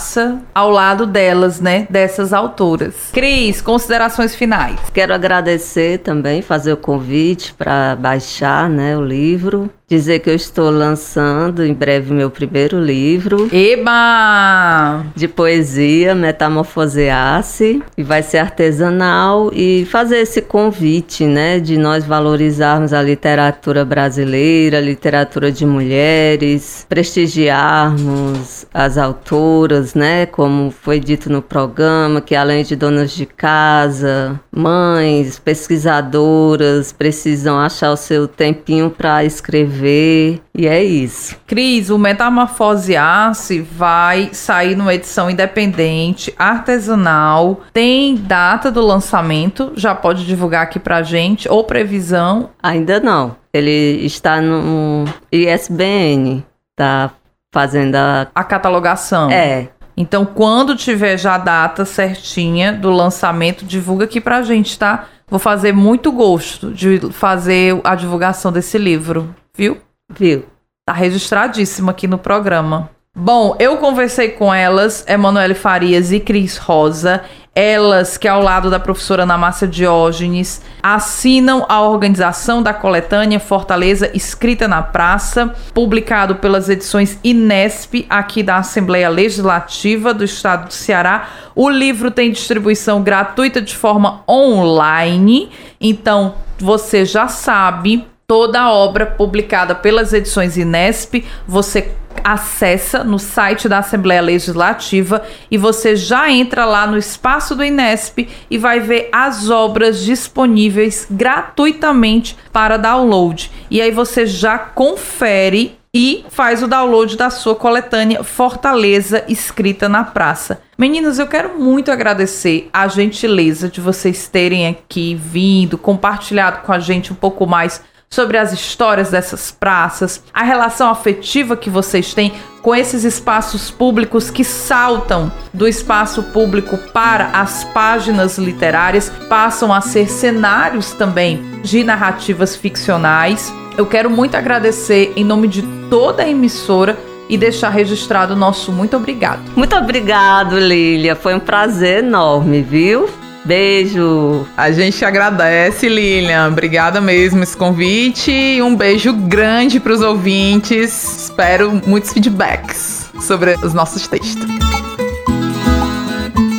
ao 0.54 0.70
lado 0.70 1.06
delas, 1.06 1.60
né? 1.60 1.88
Dessas 1.90 2.34
autoras. 2.34 3.10
Cris, 3.12 3.62
considerações 3.62 4.36
finais. 4.36 4.80
Quero 4.94 5.14
agradecer 5.14 6.00
também, 6.00 6.42
fazer 6.42 6.74
o 6.74 6.78
convite 6.78 7.54
para 7.54 7.96
baixar 7.96 8.70
né, 8.70 8.98
o 8.98 9.02
livro 9.02 9.70
dizer 9.92 10.20
que 10.20 10.30
eu 10.30 10.36
estou 10.36 10.70
lançando 10.70 11.66
em 11.66 11.74
breve 11.74 12.14
meu 12.14 12.30
primeiro 12.30 12.80
livro. 12.80 13.50
Eba! 13.52 15.06
De 15.14 15.28
poesia, 15.28 16.16
Metamorfosear-se, 16.16 17.84
e 17.98 18.02
vai 18.02 18.24
ser 18.24 18.38
artesanal 18.38 19.52
e 19.54 19.86
fazer 19.92 20.20
esse 20.20 20.42
convite, 20.42 21.26
né, 21.26 21.60
de 21.60 21.78
nós 21.78 22.06
valorizarmos 22.06 22.94
a 22.94 23.02
literatura 23.02 23.84
brasileira, 23.84 24.78
a 24.78 24.82
literatura 24.82 25.52
de 25.52 25.66
mulheres, 25.66 26.86
prestigiarmos 26.88 28.66
as 28.74 28.98
autoras, 28.98 29.94
né, 29.94 30.26
como 30.26 30.72
foi 30.72 31.02
dito 31.02 31.30
no 31.30 31.42
programa, 31.42 32.22
que 32.22 32.34
além 32.34 32.64
de 32.64 32.78
donas 32.78 33.12
de 33.12 33.26
casa, 33.26 34.40
mães, 34.56 35.38
pesquisadoras, 35.38 36.94
precisam 36.94 37.60
achar 37.60 37.92
o 37.92 37.98
seu 37.98 38.26
tempinho 38.26 38.90
para 38.90 39.26
escrever 39.26 39.81
E 39.88 40.68
é 40.68 40.84
isso. 40.84 41.38
Cris, 41.48 41.90
o 41.90 41.98
Metamorfosear-se 41.98 43.62
vai 43.62 44.30
sair 44.34 44.76
numa 44.76 44.94
edição 44.94 45.30
independente, 45.30 46.34
artesanal. 46.38 47.62
Tem 47.74 48.16
data 48.16 48.72
do 48.72 48.82
lançamento? 48.82 49.72
Já 49.76 49.96
pode 49.96 50.26
divulgar 50.26 50.64
aqui 50.64 50.80
pra 50.80 51.04
gente? 51.04 51.50
Ou 51.50 51.64
previsão? 51.64 52.50
Ainda 52.62 53.00
não. 53.00 53.36
Ele 53.54 54.06
está 54.06 54.42
no 54.42 55.06
ISBN. 55.32 56.44
Tá 56.76 57.12
fazendo 57.54 57.96
a. 57.96 58.28
A 58.34 58.44
catalogação. 58.44 59.30
É. 59.30 59.70
Então, 59.96 60.26
quando 60.26 60.76
tiver 60.76 61.18
já 61.18 61.36
a 61.36 61.38
data 61.38 61.86
certinha 61.86 62.72
do 62.72 62.90
lançamento, 62.90 63.66
divulga 63.66 64.06
aqui 64.06 64.22
pra 64.22 64.42
gente, 64.42 64.80
tá? 64.80 65.06
Vou 65.28 65.40
fazer 65.40 65.74
muito 65.74 66.12
gosto 66.12 66.72
de 66.72 67.00
fazer 67.12 67.80
a 67.84 67.96
divulgação 67.96 68.52
desse 68.52 68.78
livro. 68.78 69.34
Viu? 69.56 69.78
Viu. 70.10 70.46
Tá 70.86 70.94
registradíssimo 70.94 71.92
aqui 71.92 72.08
no 72.08 72.18
programa. 72.18 72.90
Bom, 73.16 73.58
eu 73.60 73.76
conversei 73.78 74.30
com 74.30 74.54
elas, 74.54 75.06
Emanuele 75.06 75.54
Farias 75.54 76.14
e 76.14 76.20
Cris 76.20 76.58
Rosa. 76.58 77.22
Elas, 77.54 78.18
que 78.18 78.26
ao 78.26 78.42
lado 78.42 78.70
da 78.70 78.80
professora 78.80 79.24
Ana 79.24 79.38
Márcia 79.38 79.68
Diógenes, 79.68 80.62
assinam 80.82 81.66
a 81.68 81.82
organização 81.82 82.64
da 82.64 82.74
coletânea 82.74 83.42
Fortaleza 83.42 84.10
Escrita 84.14 84.70
na 84.70 84.82
Praça, 84.82 85.54
publicado 85.74 86.36
pelas 86.36 86.70
edições 86.70 87.20
Inesp, 87.22 88.06
aqui 88.10 88.42
da 88.42 88.56
Assembleia 88.56 89.10
Legislativa 89.10 90.14
do 90.14 90.24
Estado 90.24 90.68
do 90.68 90.74
Ceará. 90.74 91.28
O 91.54 91.70
livro 91.70 92.10
tem 92.10 92.32
distribuição 92.32 93.04
gratuita 93.04 93.62
de 93.62 93.76
forma 93.76 94.24
online, 94.30 95.52
então 95.82 96.36
você 96.58 97.04
já 97.04 97.28
sabe 97.28 98.08
Toda 98.32 98.62
a 98.62 98.72
obra 98.72 99.06
publicada 99.06 99.76
pelas 99.76 100.14
edições 100.14 100.56
Inesp, 100.56 101.26
você 101.46 101.92
acessa 102.24 103.04
no 103.04 103.20
site 103.20 103.68
da 103.68 103.80
Assembleia 103.80 104.22
Legislativa 104.22 105.22
e 105.52 105.58
você 105.58 105.98
já 105.98 106.32
entra 106.32 106.64
lá 106.64 106.88
no 106.88 106.98
espaço 106.98 107.58
do 107.58 107.62
Inesp 107.62 108.30
e 108.50 108.58
vai 108.58 108.80
ver 108.80 109.10
as 109.12 109.50
obras 109.50 110.02
disponíveis 110.02 111.06
gratuitamente 111.12 112.38
para 112.54 112.78
download. 112.78 113.52
E 113.70 113.82
aí 113.82 113.92
você 113.92 114.26
já 114.26 114.58
confere 114.58 115.78
e 115.94 116.24
faz 116.30 116.64
o 116.64 116.70
download 116.70 117.18
da 117.18 117.30
sua 117.30 117.54
coletânea 117.54 118.24
Fortaleza 118.24 119.26
Escrita 119.28 119.90
na 119.90 120.06
Praça. 120.06 120.62
Meninas, 120.78 121.20
eu 121.20 121.28
quero 121.28 121.60
muito 121.60 121.92
agradecer 121.92 122.70
a 122.72 122.88
gentileza 122.88 123.68
de 123.68 123.82
vocês 123.82 124.30
terem 124.30 124.68
aqui 124.68 125.16
vindo, 125.16 125.78
compartilhado 125.78 126.62
com 126.62 126.72
a 126.72 126.80
gente 126.80 127.12
um 127.12 127.16
pouco 127.16 127.46
mais 127.46 127.82
sobre 128.14 128.38
as 128.38 128.52
histórias 128.52 129.10
dessas 129.10 129.52
praças, 129.52 130.22
a 130.34 130.44
relação 130.44 130.90
afetiva 130.90 131.56
que 131.56 131.70
vocês 131.70 132.14
têm 132.14 132.34
com 132.62 132.76
esses 132.76 133.06
espaços 133.06 133.72
públicos 133.72 134.30
que 134.30 134.44
saltam 134.44 135.32
do 135.54 135.66
espaço 135.66 136.22
público 136.24 136.78
para 136.92 137.28
as 137.28 137.64
páginas 137.64 138.38
literárias, 138.38 139.10
passam 139.30 139.74
a 139.74 139.80
ser 139.80 140.10
cenários 140.10 140.92
também 140.92 141.62
de 141.64 141.86
narrativas 141.86 142.54
ficcionais. 142.54 143.52
Eu 143.78 143.86
quero 143.86 144.10
muito 144.10 144.36
agradecer 144.36 145.14
em 145.16 145.24
nome 145.24 145.48
de 145.48 145.62
toda 145.90 146.24
a 146.24 146.30
emissora 146.30 147.00
e 147.30 147.38
deixar 147.38 147.70
registrado 147.70 148.34
o 148.34 148.38
nosso 148.38 148.74
muito 148.74 148.98
obrigado. 148.98 149.42
Muito 149.56 149.74
obrigado, 149.74 150.60
Lília. 150.60 151.16
Foi 151.16 151.34
um 151.34 151.40
prazer 151.40 152.04
enorme, 152.04 152.62
viu? 152.62 153.10
Beijo. 153.44 154.46
A 154.56 154.72
gente 154.72 155.04
agradece, 155.04 155.90
Lilian. 155.90 156.50
Obrigada 156.50 157.02
mesmo 157.02 157.42
esse 157.44 157.58
convite 157.58 158.62
um 158.62 158.76
beijo 158.76 159.14
grande 159.14 159.80
para 159.80 159.94
os 159.94 160.02
ouvintes. 160.02 161.24
Espero 161.24 161.82
muitos 161.86 162.14
feedbacks 162.14 163.10
sobre 163.20 163.56
os 163.64 163.74
nossos 163.74 164.08
textos. 164.08 164.46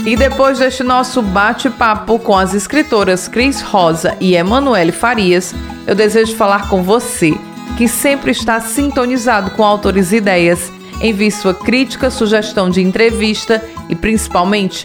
E 0.05 0.17
depois 0.17 0.59
deste 0.59 0.83
nosso 0.83 1.23
bate-papo 1.23 2.19
com 2.19 2.37
as 2.37 2.55
escritoras 2.55 3.29
Cris 3.29 3.63
Rosa 3.63 4.17
e 4.21 4.35
Emanuele 4.35 4.91
Farias, 4.91 5.55
eu 5.87 5.95
desejo 5.95 6.35
falar 6.35 6.69
com 6.69 6.83
você, 6.83 7.33
que 7.79 7.87
sempre 7.87 8.33
está 8.33 8.61
sintonizado 8.61 9.53
com 9.53 9.63
autores 9.63 10.11
e 10.11 10.17
ideias. 10.17 10.73
Envie 11.01 11.31
sua 11.31 11.55
crítica, 11.55 12.11
sugestão 12.11 12.69
de 12.69 12.81
entrevista 12.81 13.65
e, 13.89 13.95
principalmente, 13.95 14.85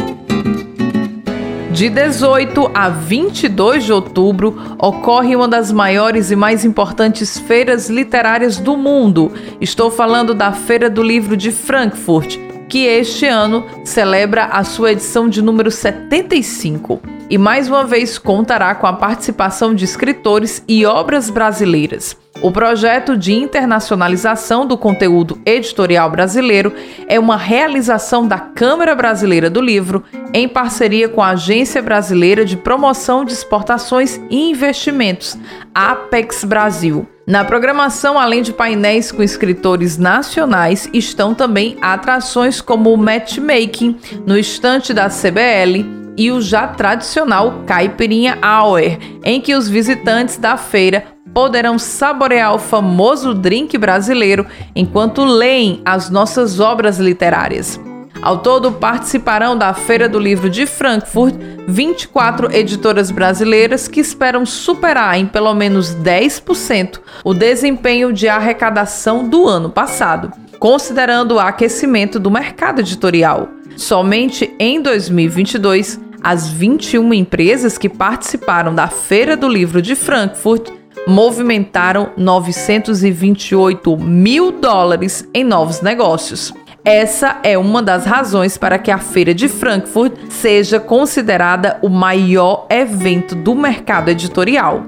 De 1.73 1.89
18 1.89 2.69
a 2.73 2.89
22 2.89 3.85
de 3.85 3.93
outubro 3.93 4.75
ocorre 4.77 5.35
uma 5.35 5.47
das 5.47 5.71
maiores 5.71 6.29
e 6.29 6.35
mais 6.35 6.65
importantes 6.65 7.39
feiras 7.39 7.89
literárias 7.89 8.57
do 8.57 8.75
mundo. 8.75 9.31
Estou 9.59 9.89
falando 9.89 10.33
da 10.33 10.51
Feira 10.51 10.89
do 10.89 11.01
Livro 11.01 11.37
de 11.37 11.49
Frankfurt, 11.49 12.37
que 12.67 12.85
este 12.85 13.25
ano 13.25 13.65
celebra 13.85 14.45
a 14.45 14.65
sua 14.65 14.91
edição 14.91 15.29
de 15.29 15.41
número 15.41 15.71
75 15.71 17.01
e 17.29 17.37
mais 17.37 17.69
uma 17.69 17.85
vez 17.85 18.17
contará 18.17 18.75
com 18.75 18.85
a 18.85 18.93
participação 18.93 19.73
de 19.73 19.85
escritores 19.85 20.61
e 20.67 20.85
obras 20.85 21.29
brasileiras. 21.29 22.17
O 22.41 22.51
projeto 22.51 23.15
de 23.15 23.33
internacionalização 23.33 24.65
do 24.65 24.75
conteúdo 24.75 25.39
editorial 25.45 26.09
brasileiro 26.09 26.73
é 27.07 27.19
uma 27.19 27.37
realização 27.37 28.27
da 28.27 28.39
Câmara 28.39 28.95
Brasileira 28.95 29.47
do 29.47 29.61
Livro 29.61 30.03
em 30.33 30.49
parceria 30.49 31.07
com 31.07 31.21
a 31.21 31.29
Agência 31.29 31.83
Brasileira 31.83 32.43
de 32.43 32.57
Promoção 32.57 33.23
de 33.23 33.31
Exportações 33.31 34.19
e 34.27 34.49
Investimentos, 34.49 35.37
Apex 35.73 36.43
Brasil. 36.43 37.07
Na 37.27 37.45
programação, 37.45 38.17
além 38.17 38.41
de 38.41 38.51
painéis 38.51 39.11
com 39.11 39.21
escritores 39.21 39.99
nacionais, 39.99 40.89
estão 40.91 41.35
também 41.35 41.77
atrações 41.79 42.59
como 42.59 42.91
o 42.91 42.97
matchmaking 42.97 43.95
no 44.25 44.35
estante 44.35 44.95
da 44.95 45.09
CBL 45.09 45.85
e 46.17 46.31
o 46.31 46.41
já 46.41 46.67
tradicional 46.67 47.63
Caipirinha 47.67 48.37
Hour, 48.43 48.97
em 49.23 49.39
que 49.39 49.55
os 49.55 49.69
visitantes 49.69 50.37
da 50.37 50.57
feira 50.57 51.05
poderão 51.33 51.79
saborear 51.79 52.53
o 52.53 52.59
famoso 52.59 53.33
drink 53.33 53.77
brasileiro 53.77 54.45
enquanto 54.75 55.23
leem 55.23 55.81
as 55.85 56.09
nossas 56.09 56.59
obras 56.59 56.97
literárias. 56.97 57.79
Ao 58.21 58.37
todo, 58.37 58.71
participarão 58.73 59.57
da 59.57 59.73
Feira 59.73 60.07
do 60.07 60.19
Livro 60.19 60.47
de 60.47 60.67
Frankfurt 60.67 61.33
24 61.67 62.55
editoras 62.55 63.09
brasileiras 63.09 63.87
que 63.87 63.99
esperam 63.99 64.45
superar 64.45 65.17
em 65.17 65.25
pelo 65.25 65.53
menos 65.55 65.95
10% 65.95 66.99
o 67.23 67.33
desempenho 67.33 68.13
de 68.13 68.27
arrecadação 68.27 69.27
do 69.27 69.47
ano 69.47 69.71
passado, 69.71 70.31
considerando 70.59 71.35
o 71.35 71.39
aquecimento 71.39 72.19
do 72.19 72.29
mercado 72.29 72.81
editorial. 72.81 73.49
Somente 73.75 74.53
em 74.59 74.79
2022, 74.79 75.99
as 76.21 76.47
21 76.47 77.15
empresas 77.15 77.79
que 77.79 77.89
participaram 77.89 78.75
da 78.75 78.87
Feira 78.87 79.35
do 79.35 79.47
Livro 79.47 79.81
de 79.81 79.95
Frankfurt 79.95 80.69
movimentaram 81.07 82.09
928 82.17 83.97
mil 83.97 84.51
dólares 84.51 85.27
em 85.33 85.43
novos 85.43 85.81
negócios. 85.81 86.53
Essa 86.83 87.39
é 87.43 87.57
uma 87.57 87.81
das 87.83 88.05
razões 88.05 88.57
para 88.57 88.79
que 88.79 88.89
a 88.89 88.97
Feira 88.97 89.35
de 89.35 89.47
Frankfurt 89.47 90.13
seja 90.29 90.79
considerada 90.79 91.77
o 91.81 91.89
maior 91.89 92.65
evento 92.69 93.35
do 93.35 93.53
mercado 93.53 94.09
editorial. 94.09 94.85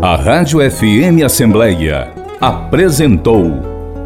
A 0.00 0.16
Rádio 0.16 0.58
FM 0.70 1.24
Assembleia 1.24 2.10
apresentou 2.40 3.50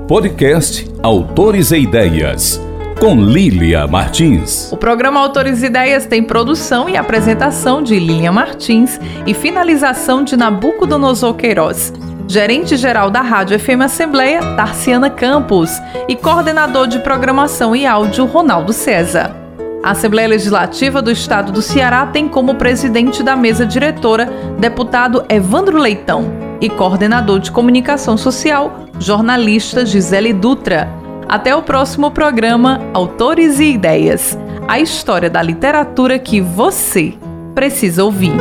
podcast 0.08 0.88
Autores 1.02 1.70
e 1.70 1.78
Ideias 1.78 2.60
com 3.00 3.16
Lília 3.16 3.86
Martins. 3.86 4.70
O 4.70 4.76
programa 4.76 5.18
Autores 5.18 5.62
Ideias 5.62 6.04
tem 6.04 6.22
produção 6.22 6.86
e 6.86 6.98
apresentação 6.98 7.82
de 7.82 7.98
Lília 7.98 8.30
Martins 8.30 9.00
e 9.26 9.32
finalização 9.32 10.22
de 10.22 10.36
Nabucodonosor 10.36 11.32
Queiroz. 11.32 11.94
Gerente-geral 12.28 13.10
da 13.10 13.22
Rádio 13.22 13.58
FM 13.58 13.80
Assembleia, 13.82 14.40
Tarciana 14.54 15.08
Campos, 15.08 15.70
e 16.08 16.14
coordenador 16.14 16.86
de 16.86 16.98
programação 16.98 17.74
e 17.74 17.86
áudio, 17.86 18.26
Ronaldo 18.26 18.74
César. 18.74 19.34
A 19.82 19.92
Assembleia 19.92 20.28
Legislativa 20.28 21.00
do 21.00 21.10
Estado 21.10 21.50
do 21.50 21.62
Ceará 21.62 22.04
tem 22.04 22.28
como 22.28 22.56
presidente 22.56 23.22
da 23.22 23.34
mesa 23.34 23.64
diretora 23.64 24.26
deputado 24.58 25.24
Evandro 25.26 25.78
Leitão 25.78 26.30
e 26.60 26.68
coordenador 26.68 27.38
de 27.38 27.50
comunicação 27.50 28.18
social, 28.18 28.84
jornalista 28.98 29.86
Gisele 29.86 30.34
Dutra. 30.34 30.99
Até 31.30 31.54
o 31.54 31.62
próximo 31.62 32.10
programa 32.10 32.80
Autores 32.92 33.60
e 33.60 33.72
Ideias 33.72 34.36
a 34.66 34.80
história 34.80 35.30
da 35.30 35.40
literatura 35.40 36.18
que 36.18 36.40
você 36.40 37.14
precisa 37.54 38.02
ouvir. 38.02 38.32